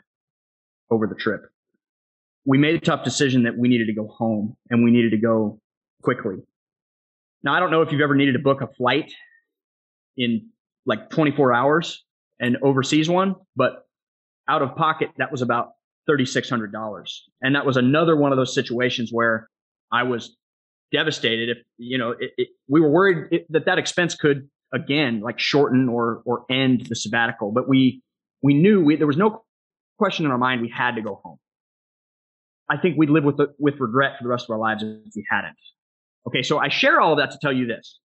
over 0.91 1.07
the 1.07 1.15
trip. 1.15 1.41
We 2.45 2.59
made 2.59 2.75
a 2.75 2.79
tough 2.79 3.03
decision 3.03 3.43
that 3.43 3.57
we 3.57 3.67
needed 3.67 3.88
to 3.88 3.95
go 3.95 4.07
home 4.07 4.55
and 4.69 4.83
we 4.83 4.91
needed 4.91 5.09
to 5.09 5.17
go 5.17 5.59
quickly. 6.03 6.35
Now, 7.43 7.55
I 7.55 7.59
don't 7.59 7.71
know 7.71 7.81
if 7.81 7.91
you've 7.91 8.01
ever 8.01 8.13
needed 8.13 8.33
to 8.33 8.39
book 8.39 8.62
a 8.62 8.67
flight 8.67 9.12
in 10.17 10.51
like 10.85 11.09
24 11.09 11.51
hours. 11.51 12.03
an 12.39 12.57
overseas 12.62 13.09
one, 13.09 13.33
but 13.55 13.88
out 14.47 14.62
of 14.62 14.75
pocket, 14.75 15.09
that 15.17 15.31
was 15.31 15.41
about 15.41 15.69
$3,600. 16.07 17.05
And 17.41 17.55
that 17.55 17.65
was 17.65 17.75
another 17.75 18.15
one 18.15 18.31
of 18.31 18.38
those 18.38 18.53
situations 18.53 19.09
where 19.12 19.50
I 19.92 20.04
was 20.04 20.36
devastated 20.92 21.50
if, 21.50 21.58
you 21.77 21.98
know, 21.98 22.12
it, 22.12 22.32
it, 22.38 22.50
we 22.68 22.82
were 22.82 22.89
worried 22.89 23.27
it, 23.32 23.46
that 23.50 23.65
that 23.65 23.77
expense 23.77 24.15
could 24.15 24.50
again, 24.74 25.22
like 25.22 25.39
shorten 25.39 25.89
or, 25.89 26.22
or 26.25 26.46
end 26.50 26.88
the 26.88 26.96
sabbatical. 26.96 27.51
But 27.51 27.68
we, 27.68 28.01
we 28.42 28.54
knew 28.54 28.84
we, 28.84 28.96
there 28.96 29.08
was 29.08 29.18
no 29.18 29.44
question 29.98 30.25
in 30.25 30.32
our 30.32 30.38
mind 30.38 30.62
we 30.62 30.70
had 30.75 30.96
to 30.96 31.01
go 31.01 31.20
home. 31.24 31.38
I 32.70 32.77
think 32.77 32.98
we'd 32.98 33.10
live 33.10 33.24
with, 33.24 33.38
the, 33.38 33.54
with 33.60 33.80
regret 33.80 34.18
for 34.18 34.24
the 34.24 34.30
rest 34.30 34.46
of 34.46 34.50
our 34.51 34.60
lives 34.60 34.84
if 34.84 35.13
we 35.15 35.25
hadn't. 35.30 35.56
Okay. 36.27 36.42
So 36.42 36.58
I 36.58 36.70
share 36.70 37.00
all 37.00 37.13
of 37.13 37.20
that 37.20 37.32
to 37.32 37.38
tell 37.42 37.54
you 37.54 37.68
this. 37.68 38.00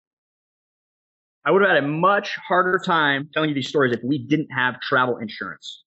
I 1.45 1.51
would 1.51 1.63
have 1.63 1.71
had 1.71 1.85
a 1.85 1.89
much 1.89 2.37
harder 2.37 2.79
time 2.85 3.31
telling 3.33 3.49
you 3.49 3.55
these 3.55 3.69
stories 3.69 3.95
if 3.95 4.01
we 4.05 4.19
didn't 4.19 4.49
have 4.55 4.79
travel 4.81 5.17
insurance. 5.17 5.85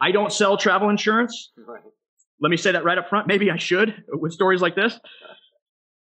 I 0.00 0.12
don't 0.12 0.32
sell 0.32 0.56
travel 0.58 0.90
insurance. 0.90 1.50
Right. 1.56 1.80
Let 2.40 2.50
me 2.50 2.56
say 2.56 2.72
that 2.72 2.84
right 2.84 2.98
up 2.98 3.08
front. 3.08 3.26
Maybe 3.26 3.50
I 3.50 3.56
should 3.56 3.94
with 4.08 4.32
stories 4.32 4.62
like 4.62 4.74
this. 4.74 4.98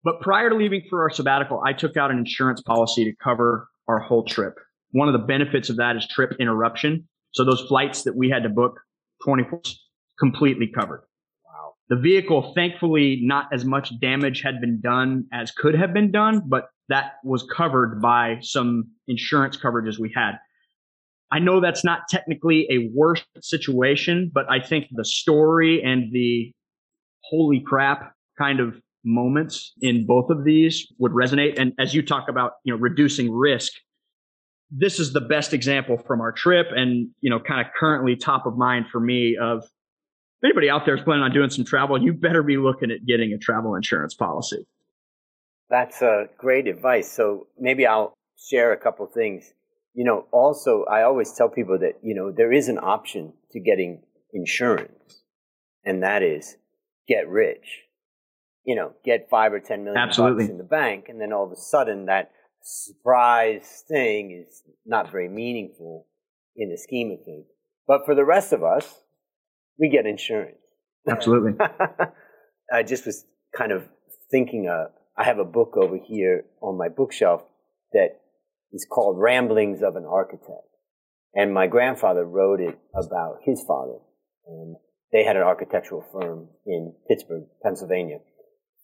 But 0.03 0.21
prior 0.21 0.50
to 0.50 0.55
leaving 0.55 0.83
for 0.89 1.01
our 1.03 1.09
sabbatical, 1.09 1.62
I 1.65 1.74
took 1.74 1.98
out 1.98 2.12
an 2.12 2.17
insurance 2.17 2.62
policy 2.62 3.05
to 3.05 3.13
cover 3.21 3.67
our 3.88 4.00
whole 4.00 4.24
trip. 4.24 4.55
One 4.91 5.07
of 5.07 5.13
the 5.13 5.25
benefits 5.25 5.69
of 5.69 5.77
that 5.77 5.98
is 5.98 6.07
trip 6.07 6.33
interruption. 6.39 7.07
So 7.33 7.43
those 7.43 7.62
flights 7.62 8.03
that 8.03 8.15
we 8.15 8.29
had 8.29 8.43
to 8.43 8.50
book 8.50 8.79
24 9.24 9.62
completely 10.19 10.67
covered. 10.67 11.03
Wow. 11.45 11.74
The 11.89 11.98
vehicle, 11.98 12.53
thankfully, 12.55 13.19
not 13.24 13.48
as 13.51 13.65
much 13.65 13.91
damage 14.00 14.41
had 14.41 14.62
been 14.62 14.79
done 14.81 15.25
as 15.33 15.51
could 15.51 15.75
have 15.75 15.93
been 15.93 16.12
done, 16.12 16.43
but 16.48 16.69
that 16.88 17.13
was 17.24 17.45
covered 17.55 18.01
by 18.01 18.38
some 18.41 18.91
insurance 19.07 19.57
coverages 19.57 20.00
we 20.00 20.12
had. 20.15 20.33
I 21.31 21.39
know 21.39 21.62
that's 21.62 21.83
not 21.83 22.01
technically 22.09 22.67
a 22.71 22.89
worse 22.93 23.24
situation, 23.41 24.31
but 24.33 24.50
I 24.50 24.59
think 24.59 24.88
the 24.91 25.05
story 25.05 25.81
and 25.83 26.12
the 26.12 26.51
holy 27.24 27.59
crap 27.59 28.13
kind 28.38 28.59
of 28.59 28.81
moments 29.03 29.74
in 29.81 30.05
both 30.05 30.29
of 30.29 30.43
these 30.43 30.88
would 30.98 31.12
resonate. 31.12 31.59
And 31.59 31.74
as 31.79 31.93
you 31.93 32.01
talk 32.01 32.29
about, 32.29 32.53
you 32.63 32.74
know, 32.74 32.79
reducing 32.79 33.31
risk, 33.31 33.74
this 34.71 35.00
is 35.00 35.13
the 35.13 35.21
best 35.21 35.53
example 35.53 35.98
from 35.98 36.21
our 36.21 36.31
trip 36.31 36.67
and, 36.75 37.09
you 37.21 37.29
know, 37.29 37.39
kind 37.39 37.65
of 37.65 37.74
currently 37.77 38.15
top 38.15 38.45
of 38.45 38.57
mind 38.57 38.88
for 38.91 39.00
me 39.00 39.38
of 39.39 39.63
if 39.63 40.45
anybody 40.45 40.69
out 40.69 40.86
there 40.86 40.95
is 40.95 41.01
planning 41.01 41.24
on 41.24 41.31
doing 41.31 41.50
some 41.50 41.65
travel, 41.65 42.01
you 42.01 42.13
better 42.13 42.43
be 42.43 42.57
looking 42.57 42.91
at 42.91 43.05
getting 43.05 43.33
a 43.33 43.38
travel 43.38 43.75
insurance 43.75 44.13
policy. 44.13 44.65
That's 45.69 46.01
uh, 46.01 46.25
great 46.38 46.67
advice. 46.67 47.12
So 47.12 47.48
maybe 47.59 47.86
I'll 47.86 48.13
share 48.38 48.71
a 48.71 48.77
couple 48.77 49.05
things 49.05 49.53
you 49.99 50.05
know, 50.05 50.27
also, 50.31 50.85
I 50.89 51.03
always 51.03 51.33
tell 51.33 51.49
people 51.49 51.77
that, 51.79 51.99
you 52.01 52.15
know, 52.15 52.31
there 52.31 52.53
is 52.53 52.69
an 52.69 52.77
option 52.77 53.33
to 53.51 53.59
getting 53.59 54.01
insurance, 54.31 55.23
and 55.83 56.03
that 56.03 56.23
is 56.23 56.55
get 57.05 57.27
rich. 57.27 57.81
You 58.63 58.77
know, 58.77 58.93
get 59.03 59.27
five 59.29 59.51
or 59.51 59.59
10 59.59 59.83
million 59.83 60.01
Absolutely. 60.01 60.45
bucks 60.45 60.51
in 60.51 60.57
the 60.57 60.63
bank, 60.63 61.07
and 61.09 61.19
then 61.19 61.33
all 61.33 61.45
of 61.45 61.51
a 61.51 61.57
sudden 61.57 62.05
that 62.05 62.31
surprise 62.63 63.83
thing 63.89 64.31
is 64.41 64.63
not 64.85 65.11
very 65.11 65.27
meaningful 65.27 66.07
in 66.55 66.69
the 66.69 66.77
scheme 66.77 67.11
of 67.11 67.25
things. 67.25 67.47
But 67.85 68.05
for 68.05 68.15
the 68.15 68.23
rest 68.23 68.53
of 68.53 68.63
us, 68.63 69.01
we 69.77 69.89
get 69.89 70.05
insurance. 70.05 70.55
Absolutely. 71.09 71.55
I 72.73 72.83
just 72.83 73.05
was 73.05 73.25
kind 73.53 73.73
of 73.73 73.83
thinking, 74.31 74.69
uh, 74.69 74.91
I 75.17 75.25
have 75.25 75.39
a 75.39 75.45
book 75.45 75.75
over 75.75 75.97
here 75.97 76.45
on 76.61 76.77
my 76.77 76.87
bookshelf 76.87 77.43
that 77.91 78.18
is 78.71 78.85
called 78.89 79.19
Ramblings 79.19 79.81
of 79.81 79.95
an 79.95 80.05
Architect. 80.05 80.67
And 81.33 81.53
my 81.53 81.67
grandfather 81.67 82.25
wrote 82.25 82.59
it 82.59 82.77
about 82.93 83.38
his 83.43 83.63
father. 83.67 83.97
And 84.47 84.75
they 85.11 85.23
had 85.23 85.35
an 85.35 85.43
architectural 85.43 86.03
firm 86.11 86.49
in 86.65 86.93
Pittsburgh, 87.07 87.45
Pennsylvania 87.63 88.19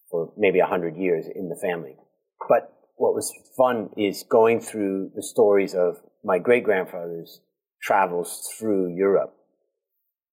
for 0.10 0.32
maybe 0.38 0.60
a 0.60 0.66
hundred 0.66 0.96
years 0.96 1.26
in 1.34 1.50
the 1.50 1.60
family. 1.62 1.96
But 2.48 2.72
what 2.96 3.14
was 3.14 3.34
fun 3.58 3.90
is 3.98 4.24
going 4.30 4.62
through 4.62 5.12
the 5.16 5.24
stories 5.24 5.74
of 5.74 5.98
my 6.24 6.40
great 6.40 6.64
grandfather's 6.64 7.42
travels 7.82 8.50
through 8.58 8.96
Europe. 8.96 9.36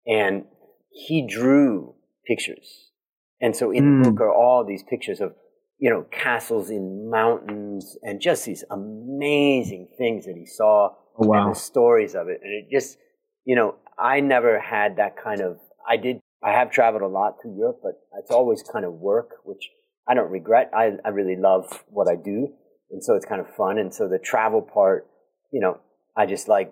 And 0.06 0.46
he 0.92 1.26
drew 1.28 1.96
pictures. 2.26 2.92
And 3.40 3.56
so 3.56 3.72
in 3.72 3.84
mm. 3.84 4.04
the 4.04 4.12
book 4.12 4.22
are 4.22 4.34
all 4.34 4.66
these 4.66 4.84
pictures 4.84 5.20
of 5.20 5.34
you 5.82 5.90
know, 5.90 6.06
castles 6.12 6.70
in 6.70 7.10
mountains 7.10 7.98
and 8.04 8.22
just 8.22 8.46
these 8.46 8.64
amazing 8.70 9.88
things 9.98 10.28
that 10.28 10.36
he 10.38 10.46
saw 10.46 10.90
oh, 11.18 11.28
wow. 11.28 11.48
and 11.48 11.56
the 11.56 11.60
stories 11.60 12.14
of 12.14 12.28
it. 12.28 12.40
And 12.44 12.54
it 12.54 12.72
just, 12.72 13.00
you 13.46 13.56
know, 13.56 13.76
I 13.98 14.20
never 14.20 14.60
had 14.60 14.98
that 14.98 15.16
kind 15.22 15.42
of, 15.42 15.58
I 15.90 15.98
did, 15.98 16.20
I 16.44 16.52
have 16.52 16.70
traveled 16.70 17.02
a 17.02 17.08
lot 17.08 17.38
through 17.42 17.58
Europe, 17.58 17.80
but 17.82 17.94
it's 18.20 18.30
always 18.30 18.62
kind 18.62 18.86
of 18.86 18.94
work, 18.94 19.38
which 19.44 19.72
I 20.08 20.14
don't 20.14 20.30
regret. 20.30 20.70
I, 20.72 20.92
I 21.04 21.10
really 21.10 21.36
love 21.36 21.84
what 21.88 22.08
I 22.08 22.16
do. 22.16 22.50
And 22.92 23.04
so 23.04 23.16
it's 23.16 23.26
kind 23.26 23.42
of 23.42 23.48
fun. 23.56 23.80
And 23.80 23.92
so 23.92 24.08
the 24.08 24.20
travel 24.20 24.62
part, 24.62 25.08
you 25.52 25.62
know, 25.62 25.80
I 26.16 26.28
just 26.28 26.48
like, 26.48 26.72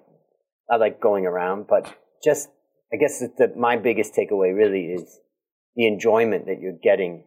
I 0.70 0.76
like 0.76 1.02
going 1.02 1.26
around, 1.26 1.66
but 1.68 1.92
just, 2.24 2.50
I 2.94 2.98
guess 2.98 3.24
that 3.40 3.58
my 3.58 3.76
biggest 3.76 4.14
takeaway 4.14 4.56
really 4.56 4.86
is 4.86 5.20
the 5.76 5.88
enjoyment 5.88 6.46
that 6.46 6.62
you're 6.62 6.78
getting 6.80 7.24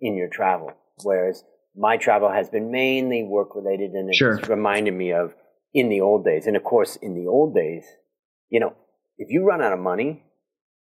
in 0.00 0.16
your 0.16 0.28
travel 0.28 0.72
Whereas 1.02 1.44
my 1.76 1.96
travel 1.96 2.30
has 2.30 2.48
been 2.48 2.70
mainly 2.70 3.22
work 3.22 3.54
related 3.54 3.92
and 3.92 4.08
it's 4.08 4.18
sure. 4.18 4.36
reminded 4.48 4.94
me 4.94 5.12
of 5.12 5.34
in 5.74 5.88
the 5.88 6.00
old 6.00 6.24
days. 6.24 6.46
And 6.46 6.56
of 6.56 6.64
course, 6.64 6.96
in 6.96 7.14
the 7.14 7.26
old 7.26 7.54
days, 7.54 7.84
you 8.48 8.60
know, 8.60 8.74
if 9.18 9.28
you 9.30 9.44
run 9.44 9.62
out 9.62 9.72
of 9.72 9.78
money, 9.78 10.24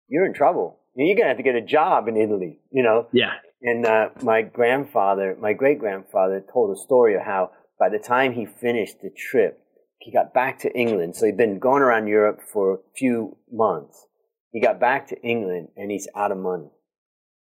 you're 0.08 0.26
in 0.26 0.34
trouble. 0.34 0.80
You're 0.94 1.16
going 1.16 1.24
to 1.24 1.28
have 1.28 1.38
to 1.38 1.42
get 1.42 1.56
a 1.56 1.60
job 1.60 2.06
in 2.06 2.16
Italy, 2.16 2.60
you 2.70 2.82
know? 2.82 3.08
Yeah. 3.12 3.32
And 3.62 3.86
uh, 3.86 4.10
my 4.22 4.42
grandfather, 4.42 5.36
my 5.40 5.54
great 5.54 5.78
grandfather 5.78 6.44
told 6.52 6.76
a 6.76 6.80
story 6.80 7.14
of 7.14 7.22
how 7.22 7.50
by 7.78 7.88
the 7.88 7.98
time 7.98 8.34
he 8.34 8.46
finished 8.46 9.00
the 9.02 9.10
trip, 9.10 9.58
he 9.98 10.12
got 10.12 10.34
back 10.34 10.58
to 10.60 10.72
England. 10.78 11.16
So 11.16 11.26
he'd 11.26 11.36
been 11.36 11.58
going 11.58 11.82
around 11.82 12.06
Europe 12.06 12.40
for 12.52 12.74
a 12.74 12.78
few 12.94 13.38
months. 13.50 14.06
He 14.52 14.60
got 14.60 14.78
back 14.78 15.08
to 15.08 15.20
England 15.22 15.68
and 15.76 15.90
he's 15.90 16.06
out 16.14 16.30
of 16.30 16.38
money. 16.38 16.70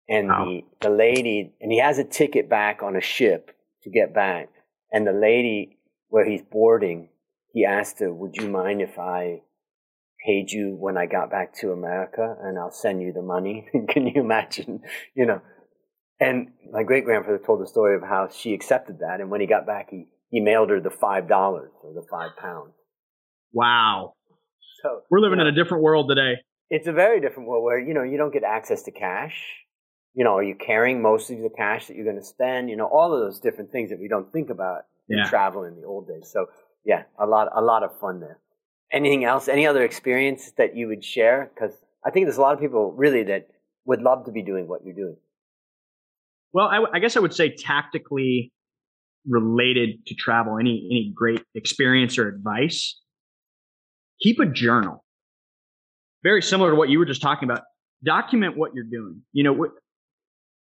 And 0.08 0.28
wow. 0.28 0.46
the, 0.46 0.64
the 0.82 0.90
lady, 0.90 1.54
and 1.62 1.72
he 1.72 1.80
has 1.80 1.98
a 1.98 2.04
ticket 2.04 2.50
back 2.50 2.84
on 2.84 2.96
a 2.96 3.02
ship 3.02 3.52
to 3.84 3.90
get 3.90 4.14
back. 4.14 4.50
And 4.92 5.06
the 5.06 5.14
lady 5.14 5.78
where 6.10 6.30
he's 6.30 6.42
boarding, 6.44 7.10
he 7.54 7.66
asked 7.66 8.00
her, 8.00 8.14
would 8.14 8.36
you 8.36 8.50
mind 8.50 8.82
if 8.82 9.00
I 9.00 9.42
paid 10.26 10.52
you 10.52 10.76
when 10.80 10.98
I 10.98 11.06
got 11.06 11.32
back 11.32 11.54
to 11.56 11.72
America 11.72 12.36
and 12.42 12.58
I'll 12.58 12.72
send 12.72 13.02
you 13.02 13.14
the 13.14 13.22
money? 13.22 13.68
Can 13.90 14.08
you 14.08 14.22
imagine? 14.22 14.82
You 15.16 15.26
know, 15.26 15.42
and 16.20 16.50
my 16.72 16.84
great 16.84 17.06
grandfather 17.06 17.40
told 17.44 17.62
the 17.62 17.68
story 17.68 17.96
of 17.96 18.02
how 18.02 18.30
she 18.30 18.54
accepted 18.54 19.00
that. 19.00 19.20
And 19.20 19.30
when 19.30 19.42
he 19.42 19.48
got 19.48 19.66
back, 19.66 19.90
he, 19.90 20.08
he 20.30 20.40
mailed 20.40 20.70
her 20.70 20.80
the 20.80 20.90
$5 20.90 21.30
or 21.32 21.94
the 21.94 22.06
five 22.10 22.32
pounds. 22.38 22.74
Wow. 23.52 24.14
So 24.82 25.02
we're 25.10 25.20
living 25.20 25.40
you 25.40 25.44
know, 25.44 25.50
in 25.50 25.54
a 25.54 25.64
different 25.64 25.84
world 25.84 26.10
today. 26.10 26.36
It's 26.70 26.88
a 26.88 26.94
very 26.94 27.20
different 27.20 27.50
world 27.50 27.64
where, 27.64 27.80
you 27.80 27.94
know, 27.94 28.04
you 28.04 28.18
don't 28.18 28.34
get 28.34 28.44
access 28.44 28.84
to 28.84 28.92
cash 28.92 29.65
you 30.16 30.24
know, 30.24 30.38
are 30.38 30.44
you 30.44 30.56
carrying 30.56 31.02
most 31.02 31.30
of 31.30 31.40
the 31.40 31.50
cash 31.50 31.88
that 31.88 31.96
you're 31.96 32.06
going 32.06 32.18
to 32.18 32.24
spend? 32.24 32.70
You 32.70 32.78
know, 32.78 32.86
all 32.86 33.14
of 33.14 33.20
those 33.20 33.40
different 33.40 33.72
things 33.72 33.90
that 33.90 34.00
we 34.00 34.08
don't 34.08 34.32
think 34.32 34.50
about 34.50 34.84
yeah. 35.08 35.24
in 35.24 35.30
travel 35.30 35.66
in 35.66 35.76
the 35.76 35.86
old 35.86 36.08
days. 36.08 36.30
So 36.32 36.48
yeah, 36.86 37.04
a 37.20 37.26
lot, 37.26 37.50
a 37.54 37.62
lot 37.62 37.84
of 37.84 37.98
fun 38.00 38.22
there. 38.22 38.40
Anything 38.92 39.26
else? 39.26 39.48
Any 39.48 39.68
other 39.68 39.84
experience 39.84 40.52
that 40.58 40.76
you 40.76 40.88
would 40.88 41.04
share? 41.04 41.52
Because 41.54 41.74
I 42.06 42.12
think 42.12 42.28
there's 42.28 42.38
a 42.38 42.42
lot 42.42 42.54
of 42.54 42.60
people 42.60 42.94
really 42.94 43.24
that 43.24 43.50
would 43.86 44.02
love 44.02 44.26
to 44.26 44.32
be 44.32 44.42
doing 44.42 44.68
what 44.68 44.86
you're 44.86 44.96
doing. 44.96 45.18
Well, 46.54 46.68
I, 46.68 46.86
I 46.94 47.00
guess 47.00 47.18
I 47.18 47.20
would 47.20 47.34
say 47.34 47.54
tactically 47.54 48.54
related 49.28 50.06
to 50.06 50.16
travel. 50.16 50.58
Any 50.58 50.88
any 50.90 51.12
great 51.14 51.44
experience 51.56 52.18
or 52.18 52.30
advice? 52.30 52.98
Keep 54.22 54.40
a 54.40 54.46
journal. 54.46 55.04
Very 56.24 56.42
similar 56.42 56.70
to 56.70 56.76
what 56.76 56.90
you 56.90 57.00
were 57.00 57.06
just 57.06 57.22
talking 57.22 57.50
about. 57.50 57.64
Document 58.06 58.56
what 58.56 58.74
you're 58.74 58.86
doing. 58.86 59.22
You 59.34 59.44
know, 59.44 59.68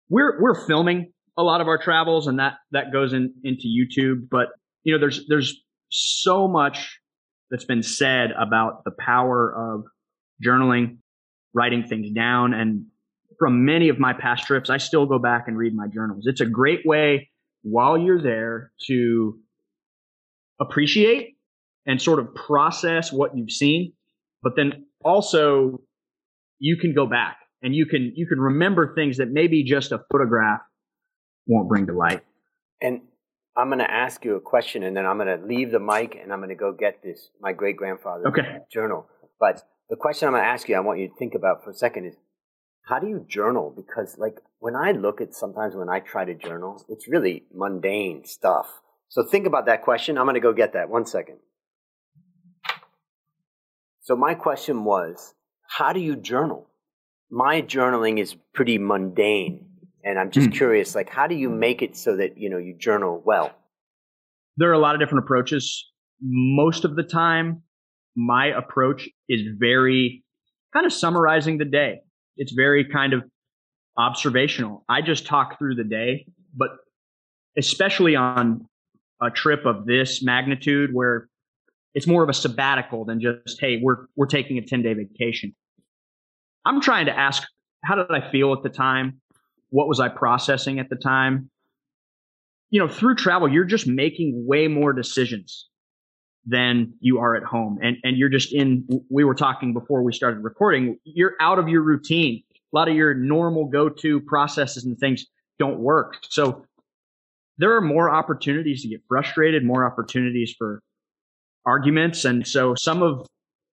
we're 0.08 0.40
we're 0.40 0.66
filming 0.66 1.12
a 1.36 1.42
lot 1.42 1.60
of 1.60 1.68
our 1.68 1.78
travels 1.78 2.26
and 2.26 2.38
that 2.38 2.54
that 2.72 2.92
goes 2.92 3.12
in 3.12 3.34
into 3.44 3.64
YouTube 3.66 4.28
but 4.30 4.48
you 4.84 4.92
know 4.92 5.00
there's 5.00 5.26
there's 5.28 5.62
so 5.90 6.48
much 6.48 7.00
that's 7.50 7.64
been 7.64 7.82
said 7.82 8.30
about 8.38 8.84
the 8.84 8.92
power 8.98 9.54
of 9.54 9.84
journaling 10.44 10.98
writing 11.54 11.86
things 11.86 12.10
down 12.10 12.52
and 12.54 12.86
from 13.38 13.64
many 13.64 13.88
of 13.88 13.98
my 13.98 14.12
past 14.12 14.46
trips 14.46 14.70
I 14.70 14.78
still 14.78 15.06
go 15.06 15.18
back 15.18 15.44
and 15.46 15.58
read 15.58 15.75
my 15.75 15.86
journals. 15.92 16.25
It's 16.26 16.40
a 16.40 16.46
great 16.46 16.80
way 16.84 17.30
while 17.62 17.98
you're 17.98 18.22
there 18.22 18.72
to 18.86 19.38
appreciate 20.60 21.34
and 21.86 22.00
sort 22.00 22.18
of 22.18 22.34
process 22.34 23.12
what 23.12 23.36
you've 23.36 23.50
seen 23.50 23.92
but 24.42 24.52
then 24.56 24.86
also 25.04 25.80
you 26.58 26.76
can 26.76 26.94
go 26.94 27.06
back 27.06 27.36
and 27.62 27.75
you 27.75 27.86
can 27.86 28.12
you 28.14 28.26
can 28.26 28.40
remember 28.40 28.94
things 28.94 29.18
that 29.18 29.30
maybe 29.30 29.64
just 29.64 29.92
a 29.92 30.00
photograph 30.10 30.60
won't 31.46 31.68
bring 31.68 31.86
to 31.86 31.92
light. 31.92 32.22
And 32.80 33.00
I'm 33.56 33.68
going 33.68 33.78
to 33.78 33.90
ask 33.90 34.25
you 34.25 34.36
a 34.36 34.40
question 34.40 34.82
and 34.82 34.96
then 34.96 35.06
I'm 35.06 35.16
going 35.16 35.40
to 35.40 35.46
leave 35.46 35.70
the 35.70 35.80
mic 35.80 36.18
and 36.20 36.32
I'm 36.32 36.40
going 36.40 36.50
to 36.50 36.54
go 36.54 36.72
get 36.72 37.02
this, 37.02 37.30
my 37.40 37.52
great 37.52 37.76
grandfather's 37.76 38.26
okay. 38.26 38.58
journal. 38.70 39.06
But 39.40 39.62
the 39.88 39.96
question 39.96 40.28
I'm 40.28 40.34
going 40.34 40.44
to 40.44 40.48
ask 40.48 40.68
you, 40.68 40.76
I 40.76 40.80
want 40.80 41.00
you 41.00 41.08
to 41.08 41.14
think 41.14 41.34
about 41.34 41.64
for 41.64 41.70
a 41.70 41.75
second 41.75 42.04
is 42.06 42.16
how 42.86 42.98
do 42.98 43.08
you 43.08 43.25
journal? 43.26 43.72
Because 43.75 44.18
like 44.18 44.40
when 44.58 44.76
I 44.76 44.92
look 44.92 45.20
at 45.20 45.34
sometimes 45.34 45.75
when 45.75 45.88
I 45.88 46.00
try 46.00 46.25
to 46.25 46.34
journal, 46.34 46.84
it's 46.88 47.08
really 47.08 47.44
mundane 47.54 48.25
stuff. 48.26 48.66
So 49.08 49.25
think 49.25 49.46
about 49.46 49.66
that 49.66 49.82
question. 49.82 50.18
I'm 50.18 50.26
going 50.26 50.34
to 50.34 50.40
go 50.40 50.52
get 50.52 50.75
that. 50.75 50.90
One 50.90 51.06
second. 51.06 51.38
So 54.02 54.16
my 54.16 54.34
question 54.34 54.84
was, 54.84 55.34
how 55.68 55.92
do 55.92 56.00
you 56.00 56.14
journal? 56.14 56.68
My 57.30 57.62
journaling 57.62 58.18
is 58.21 58.37
pretty 58.54 58.78
mundane. 58.78 59.66
And 60.04 60.18
I'm 60.18 60.30
just 60.30 60.50
mm. 60.50 60.54
curious, 60.54 60.95
like, 60.95 61.09
how 61.09 61.26
do 61.26 61.35
you 61.35 61.50
make 61.50 61.83
it 61.83 61.97
so 61.97 62.16
that, 62.16 62.38
you 62.38 62.49
know, 62.49 62.59
you 62.59 62.75
journal 62.78 63.21
well? 63.25 63.52
There 64.56 64.71
are 64.71 64.75
a 64.75 64.78
lot 64.78 64.95
of 64.95 65.00
different 65.00 65.25
approaches. 65.25 65.85
Most 66.21 66.85
of 66.85 66.95
the 66.95 67.02
time, 67.02 67.62
my 68.14 68.47
approach 68.47 69.09
is 69.28 69.42
very 69.59 70.25
kind 70.73 70.87
of 70.87 70.92
summarizing 70.92 71.59
the 71.59 71.64
day. 71.64 72.00
It's 72.37 72.52
very 72.52 72.85
kind 72.85 73.12
of 73.14 73.25
observational. 73.99 74.85
I 74.88 75.02
just 75.02 75.26
talk 75.26 75.59
through 75.59 75.75
the 75.75 75.85
day, 75.85 76.26
but 76.54 76.71
especially 77.59 78.14
on 78.14 78.66
a 79.21 79.30
trip 79.30 79.64
of 79.66 79.87
this 79.87 80.23
magnitude 80.23 80.90
where 80.92 81.28
it's 81.95 82.06
more 82.06 82.23
of 82.23 82.28
a 82.28 82.35
sabbatical 82.35 83.04
than 83.04 83.21
just, 83.21 83.59
hey, 83.61 83.80
we're, 83.83 84.06
we're 84.14 84.26
taking 84.26 84.59
a 84.59 84.62
10 84.62 84.83
day 84.83 84.95
vacation. 84.95 85.54
I'm 86.66 86.80
trying 86.80 87.06
to 87.06 87.16
ask, 87.16 87.44
how 87.85 87.94
did 87.94 88.11
I 88.11 88.30
feel 88.30 88.52
at 88.52 88.62
the 88.64 88.68
time? 88.68 89.20
What 89.70 89.87
was 89.87 90.00
I 90.00 90.08
processing 90.08 90.80
at 90.80 90.90
the 90.90 90.96
time? 90.96 91.49
You 92.70 92.80
know, 92.80 92.88
through 92.88 93.14
travel, 93.14 93.49
you're 93.49 93.64
just 93.64 93.87
making 93.87 94.44
way 94.46 94.66
more 94.66 94.92
decisions 94.92 95.68
than 96.44 96.92
you 97.00 97.18
are 97.20 97.37
at 97.37 97.44
home. 97.44 97.78
And, 97.82 97.96
and 98.02 98.16
you're 98.16 98.28
just 98.28 98.52
in, 98.52 98.87
we 99.08 99.23
were 99.23 99.35
talking 99.35 99.73
before 99.73 100.02
we 100.02 100.12
started 100.12 100.42
recording, 100.42 100.99
you're 101.04 101.35
out 101.40 101.58
of 101.61 101.68
your 101.68 101.82
routine. 101.82 102.42
A 102.50 102.76
lot 102.76 102.88
of 102.88 102.96
your 102.96 103.14
normal 103.14 103.66
go 103.66 103.88
to 103.88 104.20
processes 104.20 104.85
and 104.85 104.99
things 104.99 105.25
don't 105.58 105.78
work. 105.78 106.18
So 106.28 106.64
there 107.58 107.75
are 107.76 107.80
more 107.80 108.11
opportunities 108.11 108.82
to 108.82 108.88
get 108.88 109.02
frustrated, 109.08 109.64
more 109.64 109.87
opportunities 109.87 110.54
for 110.58 110.82
arguments. 111.64 112.25
And 112.25 112.46
so 112.46 112.75
some 112.76 113.02
of 113.02 113.26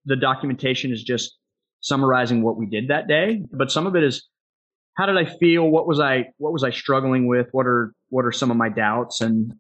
the 0.06 0.16
documentation 0.16 0.92
is 0.92 1.04
just 1.04 1.38
summarizing 1.84 2.42
what 2.42 2.58
we 2.58 2.66
did 2.66 2.88
that 2.88 3.08
day, 3.08 3.44
but 3.52 3.70
some 3.72 3.86
of 3.86 3.96
it 3.96 4.04
is 4.04 4.28
how 4.96 5.06
did 5.06 5.18
I 5.18 5.26
feel? 5.26 5.70
What 5.70 5.88
was 5.88 6.00
I 6.00 6.26
what 6.38 6.54
was 6.54 6.64
I 6.64 6.72
struggling 6.72 7.28
with? 7.28 7.48
What 7.52 7.68
are 7.68 7.94
what 8.10 8.26
are 8.26 8.32
some 8.32 8.52
of 8.52 8.58
my 8.58 8.70
doubts? 8.70 9.22
And 9.22 9.54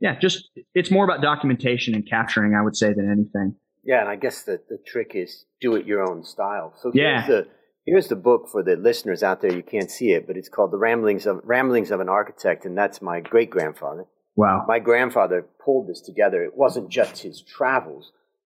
yeah, 0.00 0.18
just 0.18 0.48
it's 0.74 0.90
more 0.90 1.04
about 1.04 1.22
documentation 1.22 1.94
and 1.94 2.08
capturing, 2.08 2.54
I 2.54 2.62
would 2.62 2.76
say, 2.76 2.92
than 2.92 3.10
anything. 3.10 3.56
Yeah, 3.84 4.00
and 4.00 4.08
I 4.08 4.16
guess 4.16 4.42
the, 4.42 4.60
the 4.68 4.78
trick 4.84 5.12
is 5.14 5.44
do 5.60 5.76
it 5.76 5.86
your 5.86 6.02
own 6.02 6.24
style. 6.24 6.74
So 6.80 6.90
here's 6.92 7.22
yeah. 7.22 7.26
the 7.26 7.46
here's 7.86 8.08
the 8.08 8.16
book 8.16 8.48
for 8.50 8.62
the 8.62 8.76
listeners 8.76 9.22
out 9.22 9.40
there. 9.40 9.54
You 9.54 9.62
can't 9.62 9.90
see 9.90 10.10
it, 10.10 10.26
but 10.26 10.36
it's 10.36 10.48
called 10.48 10.72
The 10.72 10.78
Ramblings 10.78 11.26
of 11.26 11.40
Ramblings 11.44 11.92
of 11.92 12.00
an 12.00 12.08
Architect, 12.08 12.64
and 12.64 12.76
that's 12.76 13.00
my 13.00 13.20
great 13.20 13.50
grandfather. 13.50 14.06
Wow. 14.34 14.64
My 14.68 14.80
grandfather 14.80 15.46
pulled 15.64 15.88
this 15.88 16.00
together. 16.00 16.44
It 16.44 16.54
wasn't 16.54 16.90
just 16.90 17.22
his 17.22 17.40
travels. 17.40 18.12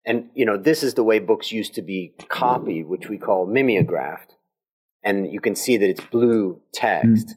And, 0.08 0.30
you 0.34 0.46
know, 0.46 0.58
this 0.58 0.84
is 0.84 0.94
the 0.94 1.04
way 1.04 1.20
books 1.20 1.52
used 1.52 1.76
to 1.76 1.82
be 1.82 2.14
copied, 2.30 2.88
which 2.88 3.10
we 3.10 3.18
call 3.18 3.46
mimeographed. 3.46 4.36
And 5.04 5.32
you 5.32 5.40
can 5.40 5.56
see 5.56 5.78
that 5.78 5.90
it's 5.90 6.02
blue 6.02 6.62
text. 6.74 7.28
Mm. 7.28 7.34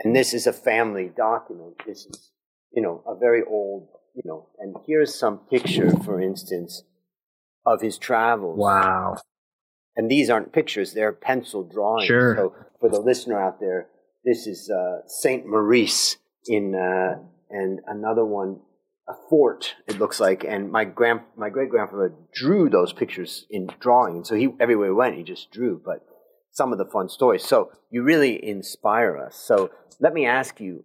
And 0.00 0.16
this 0.16 0.34
is 0.34 0.46
a 0.46 0.52
family 0.52 1.10
document. 1.16 1.74
This 1.86 2.06
is, 2.06 2.32
you 2.72 2.82
know, 2.82 3.02
a 3.06 3.16
very 3.16 3.42
old, 3.48 3.88
you 4.14 4.22
know, 4.24 4.48
and 4.58 4.74
here's 4.86 5.14
some 5.14 5.38
picture, 5.38 5.90
for 6.04 6.20
instance, 6.20 6.82
of 7.64 7.80
his 7.80 7.96
travels. 7.96 8.58
Wow. 8.58 9.16
And 9.96 10.10
these 10.10 10.30
aren't 10.30 10.52
pictures, 10.52 10.92
they're 10.94 11.12
pencil 11.12 11.62
drawings. 11.62 12.06
Sure. 12.06 12.34
So 12.34 12.54
for 12.80 12.88
the 12.88 13.00
listener 13.00 13.40
out 13.40 13.60
there, 13.60 13.86
this 14.24 14.46
is 14.46 14.70
uh, 14.70 15.06
St. 15.06 15.46
Maurice 15.46 16.16
in 16.46 16.74
uh, 16.74 17.22
and 17.50 17.80
another 17.86 18.24
one, 18.24 18.60
a 19.10 19.28
fort. 19.28 19.74
It 19.88 19.98
looks 19.98 20.20
like, 20.20 20.44
and 20.44 20.70
my 20.70 20.84
grand 20.84 21.20
my 21.36 21.50
great 21.50 21.70
grandfather 21.70 22.12
drew 22.32 22.70
those 22.70 22.92
pictures 22.92 23.46
in 23.50 23.68
drawing, 23.80 24.16
and 24.16 24.26
so 24.26 24.34
he 24.34 24.48
everywhere 24.60 24.88
he 24.88 24.92
went, 24.92 25.16
he 25.16 25.22
just 25.22 25.50
drew. 25.50 25.80
But 25.84 26.04
some 26.52 26.72
of 26.72 26.78
the 26.78 26.86
fun 26.86 27.08
stories. 27.08 27.44
So 27.44 27.70
you 27.90 28.02
really 28.02 28.44
inspire 28.44 29.16
us. 29.18 29.36
So 29.36 29.70
let 30.00 30.12
me 30.12 30.26
ask 30.26 30.60
you, 30.60 30.84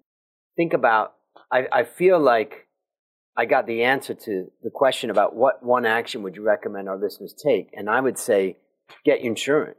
think 0.56 0.74
about. 0.74 1.14
I, 1.52 1.68
I 1.72 1.84
feel 1.84 2.20
like 2.20 2.68
I 3.38 3.46
got 3.46 3.68
the 3.68 3.84
answer 3.84 4.14
to 4.14 4.52
the 4.64 4.70
question 4.74 5.10
about 5.10 5.36
what 5.36 5.64
one 5.64 5.86
action 5.86 6.24
would 6.24 6.36
you 6.36 6.44
recommend 6.44 6.90
our 6.90 6.98
listeners 6.98 7.34
take, 7.34 7.70
and 7.74 7.90
I 7.90 8.00
would 8.02 8.18
say 8.18 8.58
get 9.04 9.22
insurance. 9.22 9.78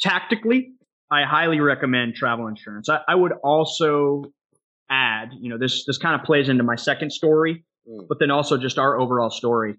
Tactically, 0.00 0.74
I 1.10 1.24
highly 1.24 1.60
recommend 1.60 2.14
travel 2.14 2.46
insurance. 2.46 2.88
I, 2.88 3.00
I 3.08 3.14
would 3.14 3.32
also 3.42 4.24
add, 4.90 5.30
you 5.40 5.50
know, 5.50 5.58
this 5.58 5.84
this 5.86 5.98
kind 5.98 6.18
of 6.18 6.24
plays 6.24 6.48
into 6.48 6.62
my 6.62 6.76
second 6.76 7.10
story, 7.10 7.64
mm. 7.88 8.06
but 8.08 8.18
then 8.18 8.30
also 8.30 8.56
just 8.56 8.78
our 8.78 8.98
overall 8.98 9.30
story. 9.30 9.74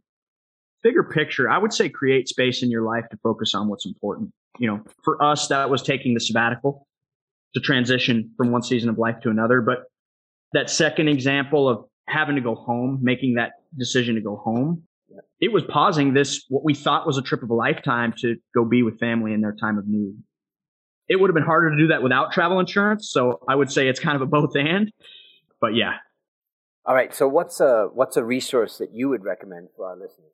Bigger 0.84 1.04
picture, 1.04 1.50
I 1.50 1.58
would 1.58 1.74
say 1.74 1.89
create 1.89 2.28
space 2.28 2.62
in 2.63 2.70
your 2.70 2.84
life 2.84 3.06
to 3.12 3.17
focus 3.24 3.54
on 3.56 3.67
what's 3.67 3.86
important. 3.86 4.32
You 4.60 4.67
know, 4.67 4.84
for 5.04 5.22
us, 5.24 5.48
that 5.48 5.70
was 5.70 5.82
taking 5.82 6.13
the 6.13 6.20
sabbatical 6.20 6.88
to 7.56 7.60
transition 7.60 8.32
from 8.38 8.52
one 8.52 8.62
season 8.62 8.89
of 8.89 8.98
life 8.98 9.15
to 9.24 9.30
another. 9.30 9.62
But 9.62 9.80
that 10.54 10.70
second 10.70 11.08
example 11.08 11.67
of 11.67 11.86
having 12.08 12.36
to 12.36 12.41
go 12.41 12.56
home, 12.56 13.00
making 13.02 13.36
that 13.36 13.54
decision 13.78 14.15
to 14.15 14.22
go 14.22 14.38
home, 14.38 14.84
it 15.39 15.52
was 15.52 15.63
pausing 15.63 16.13
this, 16.13 16.46
what 16.50 16.63
we 16.63 16.74
thought 16.74 17.06
was 17.06 17.17
a 17.17 17.22
trip 17.22 17.43
of 17.43 17.50
a 17.50 17.54
lifetime 17.54 18.13
to 18.20 18.36
go 18.56 18.65
be 18.65 18.84
with 18.84 19.00
family 19.00 19.34
in 19.34 19.41
their 19.41 19.56
time 19.60 19.78
of 19.78 19.88
need. 19.88 20.15
It 21.10 21.20
would 21.20 21.30
have 21.30 21.36
been 21.36 21.43
harder 21.43 21.72
to 21.72 21.78
do 21.78 21.88
that 21.88 22.04
without 22.04 22.32
travel 22.32 22.60
insurance. 22.60 23.10
So 23.12 23.39
I 23.48 23.56
would 23.56 23.72
say 23.72 23.88
it's 23.88 24.00
kind 24.00 24.15
of 24.15 24.22
a 24.22 24.26
both 24.26 24.56
and. 24.56 24.91
But 25.62 25.76
yeah. 25.76 25.93
All 26.86 26.93
right. 26.93 27.13
So 27.13 27.28
what's 27.28 27.60
a 27.60 27.88
what's 27.93 28.17
a 28.17 28.24
resource 28.24 28.78
that 28.78 28.93
you 28.93 29.10
would 29.10 29.24
recommend 29.24 29.70
for 29.76 29.88
our 29.88 29.96
listeners? 29.96 30.32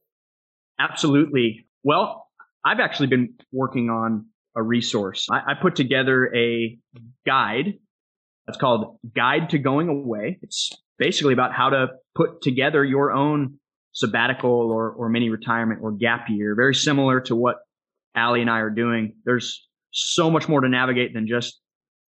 Absolutely. 0.79 1.65
Well, 1.83 2.27
I've 2.65 2.79
actually 2.79 3.07
been 3.07 3.35
working 3.51 3.89
on 3.89 4.27
a 4.55 4.61
resource. 4.61 5.27
I, 5.31 5.51
I 5.51 5.53
put 5.61 5.75
together 5.75 6.33
a 6.35 6.77
guide. 7.25 7.73
It's 8.47 8.57
called 8.57 8.97
Guide 9.15 9.49
to 9.51 9.57
Going 9.57 9.89
Away. 9.89 10.39
It's 10.41 10.71
basically 10.97 11.33
about 11.33 11.53
how 11.53 11.69
to 11.69 11.87
put 12.15 12.41
together 12.41 12.83
your 12.83 13.11
own 13.11 13.59
sabbatical 13.93 14.71
or, 14.71 14.91
or 14.91 15.09
mini 15.09 15.29
retirement 15.29 15.79
or 15.81 15.91
gap 15.91 16.27
year, 16.29 16.55
very 16.55 16.75
similar 16.75 17.21
to 17.21 17.35
what 17.35 17.57
Allie 18.15 18.41
and 18.41 18.49
I 18.49 18.59
are 18.59 18.69
doing. 18.69 19.15
There's 19.25 19.67
so 19.93 20.29
much 20.29 20.49
more 20.49 20.59
to 20.59 20.67
navigate 20.67 21.13
than 21.13 21.27
just 21.27 21.59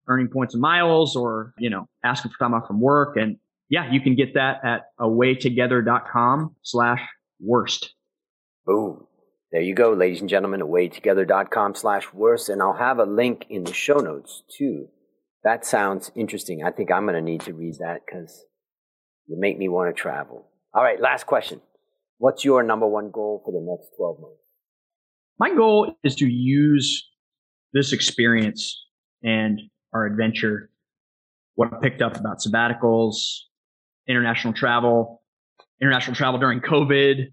earning 0.08 0.28
points 0.28 0.54
and 0.54 0.62
miles 0.62 1.16
or, 1.16 1.54
you 1.58 1.70
know, 1.70 1.88
asking 2.04 2.32
for 2.32 2.38
time 2.40 2.54
off 2.54 2.68
from 2.68 2.82
work. 2.82 3.16
And 3.16 3.38
yeah, 3.70 3.92
you 3.92 4.02
can 4.02 4.16
get 4.16 4.34
that 4.34 4.64
at 4.64 4.86
awaytogether.com 5.00 6.56
slash 6.64 7.02
worst. 7.40 7.94
Boom. 8.66 9.06
There 9.52 9.62
you 9.62 9.76
go, 9.76 9.94
ladies 9.94 10.22
and 10.22 10.30
gentlemen, 10.30 10.62
awaytogether.com 10.62 11.76
slash 11.76 12.12
worst. 12.12 12.50
And 12.50 12.62
I'll 12.62 12.74
have 12.74 13.00
a 13.00 13.06
link 13.06 13.46
in 13.50 13.66
the 13.66 13.74
show 13.74 13.98
notes 13.98 14.44
too. 14.50 14.88
That 15.44 15.66
sounds 15.66 16.10
interesting. 16.16 16.64
I 16.64 16.72
think 16.72 16.92
I'm 16.92 17.06
going 17.06 17.16
to 17.16 17.22
need 17.22 17.42
to 17.42 17.54
read 17.54 17.76
that 17.80 18.02
because 18.06 18.46
you 19.28 19.38
make 19.40 19.58
me 19.58 19.68
want 19.68 19.96
to 19.96 20.02
travel. 20.02 20.48
All 20.74 20.84
right, 20.84 21.00
last 21.00 21.26
question. 21.26 21.62
What's 22.18 22.46
your 22.46 22.64
number 22.64 22.88
one 22.88 23.12
goal 23.12 23.42
for 23.46 23.52
the 23.52 23.60
next 23.62 23.96
12 23.98 24.20
months? 24.22 24.38
My 25.40 25.54
goal 25.54 25.94
is 26.04 26.16
to 26.16 26.26
use 26.26 27.08
this 27.74 27.94
experience 27.94 28.86
and 29.24 29.60
our 29.94 30.06
adventure, 30.06 30.70
what 31.56 31.74
I 31.74 31.78
picked 31.82 32.02
up 32.02 32.18
about 32.18 32.40
sabbaticals, 32.40 33.16
international 34.08 34.54
travel, 34.54 35.22
international 35.82 36.16
travel 36.16 36.40
during 36.40 36.62
COVID, 36.62 37.28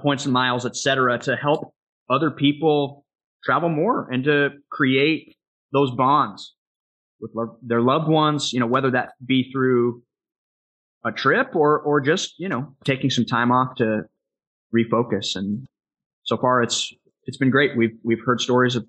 points 0.00 0.24
and 0.24 0.32
miles, 0.32 0.66
et 0.66 0.76
cetera, 0.76 1.18
to 1.18 1.36
help 1.36 1.74
other 2.10 2.30
people 2.30 3.04
travel 3.44 3.68
more 3.68 4.08
and 4.10 4.24
to 4.24 4.50
create 4.70 5.36
those 5.72 5.90
bonds 5.90 6.54
with 7.20 7.30
lo- 7.34 7.58
their 7.62 7.80
loved 7.80 8.08
ones, 8.08 8.52
you 8.52 8.60
know, 8.60 8.66
whether 8.66 8.90
that 8.90 9.10
be 9.24 9.50
through 9.52 10.02
a 11.04 11.12
trip 11.12 11.54
or, 11.54 11.80
or 11.80 12.00
just, 12.00 12.34
you 12.38 12.48
know, 12.48 12.74
taking 12.84 13.10
some 13.10 13.24
time 13.24 13.50
off 13.50 13.74
to 13.76 14.02
refocus. 14.74 15.34
And 15.34 15.66
so 16.24 16.36
far 16.36 16.62
it's, 16.62 16.92
it's 17.24 17.36
been 17.36 17.50
great. 17.50 17.76
We've, 17.76 17.96
we've 18.02 18.20
heard 18.24 18.40
stories 18.40 18.76
of 18.76 18.86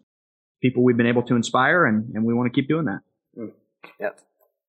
people 0.64 0.84
we've 0.84 0.98
been 0.98 1.06
able 1.06 1.22
to 1.24 1.36
inspire, 1.36 1.86
and, 1.86 2.16
and 2.16 2.26
we 2.26 2.34
want 2.34 2.52
to 2.52 2.56
keep 2.60 2.68
doing 2.68 2.86
that. 2.86 3.02
Mm. 3.38 3.52
Yep. 4.00 4.20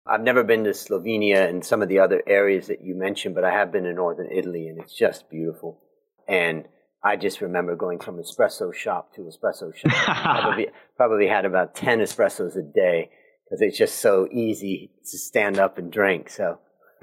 I've 0.06 0.20
never 0.20 0.44
been 0.44 0.64
to 0.64 0.70
Slovenia 0.70 1.48
and 1.48 1.64
some 1.64 1.80
of 1.80 1.88
the 1.88 2.00
other 2.00 2.22
areas 2.26 2.66
that 2.66 2.82
you 2.82 2.94
mentioned, 2.94 3.34
but 3.34 3.44
I 3.44 3.52
have 3.52 3.72
been 3.72 3.86
in 3.86 3.94
northern 3.94 4.30
Italy, 4.30 4.68
and 4.68 4.78
it's 4.78 4.94
just 4.94 5.30
beautiful. 5.30 5.80
And 6.28 6.68
I 7.02 7.16
just 7.16 7.40
remember 7.40 7.76
going 7.76 8.00
from 8.00 8.18
espresso 8.18 8.74
shop 8.74 9.14
to 9.14 9.22
espresso 9.22 9.74
shop. 9.74 9.92
probably, 10.22 10.68
probably 10.96 11.26
had 11.26 11.46
about 11.46 11.74
10 11.74 12.00
espressos 12.00 12.56
a 12.56 12.62
day 12.62 13.10
because 13.44 13.62
it's 13.62 13.78
just 13.78 14.00
so 14.00 14.28
easy 14.32 14.90
to 15.10 15.18
stand 15.18 15.58
up 15.58 15.78
and 15.78 15.92
drink. 15.92 16.28
So 16.28 16.58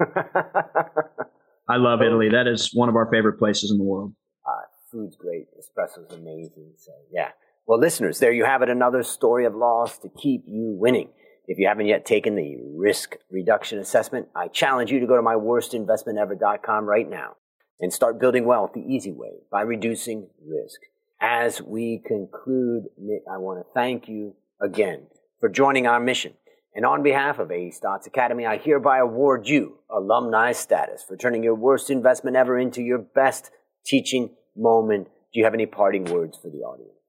I 1.68 1.76
love 1.76 2.02
Italy. 2.02 2.28
That 2.30 2.46
is 2.46 2.70
one 2.72 2.88
of 2.88 2.96
our 2.96 3.08
favorite 3.10 3.38
places 3.38 3.70
in 3.70 3.78
the 3.78 3.84
world. 3.84 4.12
Uh, 4.46 4.62
food's 4.90 5.16
great. 5.16 5.46
Espresso's 5.58 6.12
amazing. 6.12 6.72
So, 6.76 6.92
yeah. 7.12 7.30
Well, 7.66 7.78
listeners, 7.78 8.18
there 8.18 8.32
you 8.32 8.44
have 8.44 8.62
it. 8.62 8.68
Another 8.68 9.02
story 9.02 9.44
of 9.44 9.54
loss 9.54 9.98
to 9.98 10.08
keep 10.08 10.44
you 10.46 10.76
winning. 10.78 11.10
If 11.46 11.58
you 11.58 11.68
haven't 11.68 11.86
yet 11.86 12.04
taken 12.04 12.34
the 12.34 12.56
risk 12.76 13.16
reduction 13.30 13.78
assessment, 13.78 14.28
I 14.34 14.48
challenge 14.48 14.90
you 14.90 15.00
to 15.00 15.06
go 15.06 15.16
to 15.16 15.22
myworstinvestmentever.com 15.22 16.84
right 16.86 17.08
now 17.08 17.36
and 17.80 17.92
start 17.92 18.20
building 18.20 18.46
wealth 18.46 18.72
the 18.74 18.80
easy 18.80 19.12
way 19.12 19.30
by 19.50 19.62
reducing 19.62 20.28
risk. 20.44 20.80
As 21.20 21.62
we 21.62 22.02
conclude, 22.04 22.84
Nick, 22.98 23.22
I 23.32 23.38
want 23.38 23.60
to 23.60 23.72
thank 23.74 24.08
you 24.08 24.34
again 24.60 25.06
for 25.40 25.48
joining 25.48 25.86
our 25.86 26.00
mission. 26.00 26.34
And 26.74 26.86
on 26.86 27.02
behalf 27.02 27.38
of 27.38 27.50
A 27.50 27.70
Stotz 27.70 28.06
Academy, 28.06 28.46
I 28.46 28.56
hereby 28.56 28.98
award 28.98 29.46
you 29.46 29.78
alumni 29.90 30.52
status 30.52 31.04
for 31.06 31.16
turning 31.16 31.44
your 31.44 31.54
worst 31.54 31.90
investment 31.90 32.36
ever 32.36 32.58
into 32.58 32.82
your 32.82 32.98
best 32.98 33.50
teaching 33.84 34.34
moment. 34.56 35.08
Do 35.32 35.38
you 35.38 35.44
have 35.44 35.54
any 35.54 35.66
parting 35.66 36.04
words 36.04 36.38
for 36.38 36.50
the 36.50 36.58
audience? 36.58 37.01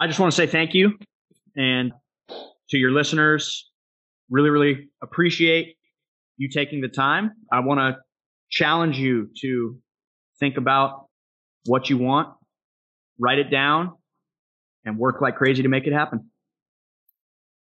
I 0.00 0.06
just 0.06 0.20
want 0.20 0.32
to 0.32 0.36
say 0.36 0.46
thank 0.46 0.74
you. 0.74 0.98
And 1.56 1.92
to 2.70 2.76
your 2.78 2.92
listeners, 2.92 3.68
really, 4.30 4.50
really 4.50 4.88
appreciate 5.02 5.76
you 6.36 6.48
taking 6.48 6.80
the 6.80 6.88
time. 6.88 7.32
I 7.52 7.60
want 7.60 7.80
to 7.80 7.96
challenge 8.50 8.98
you 8.98 9.30
to 9.40 9.76
think 10.38 10.56
about 10.56 11.06
what 11.66 11.90
you 11.90 11.98
want, 11.98 12.28
write 13.18 13.38
it 13.38 13.50
down, 13.50 13.94
and 14.84 14.98
work 14.98 15.20
like 15.20 15.36
crazy 15.36 15.62
to 15.62 15.68
make 15.68 15.86
it 15.86 15.92
happen. 15.92 16.30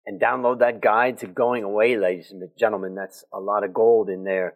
And 0.06 0.22
download 0.22 0.60
that 0.60 0.82
guide 0.82 1.20
to 1.20 1.28
going 1.28 1.64
away, 1.64 1.98
ladies 1.98 2.32
and 2.32 2.44
gentlemen. 2.60 2.94
That's 2.96 3.24
a 3.34 3.40
lot 3.40 3.64
of 3.64 3.74
gold 3.74 4.10
in 4.10 4.24
there. 4.24 4.56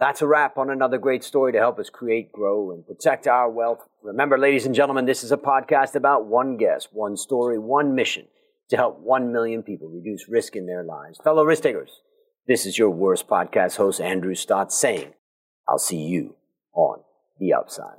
That's 0.00 0.22
a 0.22 0.26
wrap 0.26 0.56
on 0.56 0.70
another 0.70 0.96
great 0.96 1.22
story 1.22 1.52
to 1.52 1.58
help 1.58 1.78
us 1.78 1.90
create, 1.90 2.32
grow, 2.32 2.70
and 2.70 2.86
protect 2.86 3.26
our 3.26 3.50
wealth. 3.50 3.86
Remember, 4.02 4.38
ladies 4.38 4.64
and 4.64 4.74
gentlemen, 4.74 5.04
this 5.04 5.22
is 5.22 5.30
a 5.30 5.36
podcast 5.36 5.94
about 5.94 6.24
one 6.24 6.56
guest, 6.56 6.88
one 6.90 7.18
story, 7.18 7.58
one 7.58 7.94
mission 7.94 8.26
to 8.70 8.76
help 8.76 8.98
1 9.00 9.30
million 9.30 9.62
people 9.62 9.88
reduce 9.88 10.26
risk 10.26 10.56
in 10.56 10.64
their 10.64 10.82
lives. 10.82 11.20
Fellow 11.22 11.44
risk 11.44 11.64
takers, 11.64 12.00
this 12.46 12.64
is 12.64 12.78
your 12.78 12.88
worst 12.88 13.28
podcast 13.28 13.76
host, 13.76 14.00
Andrew 14.00 14.34
Stotz, 14.34 14.72
saying, 14.72 15.12
I'll 15.68 15.78
see 15.78 15.98
you 15.98 16.34
on 16.72 17.00
the 17.38 17.52
upside. 17.52 17.98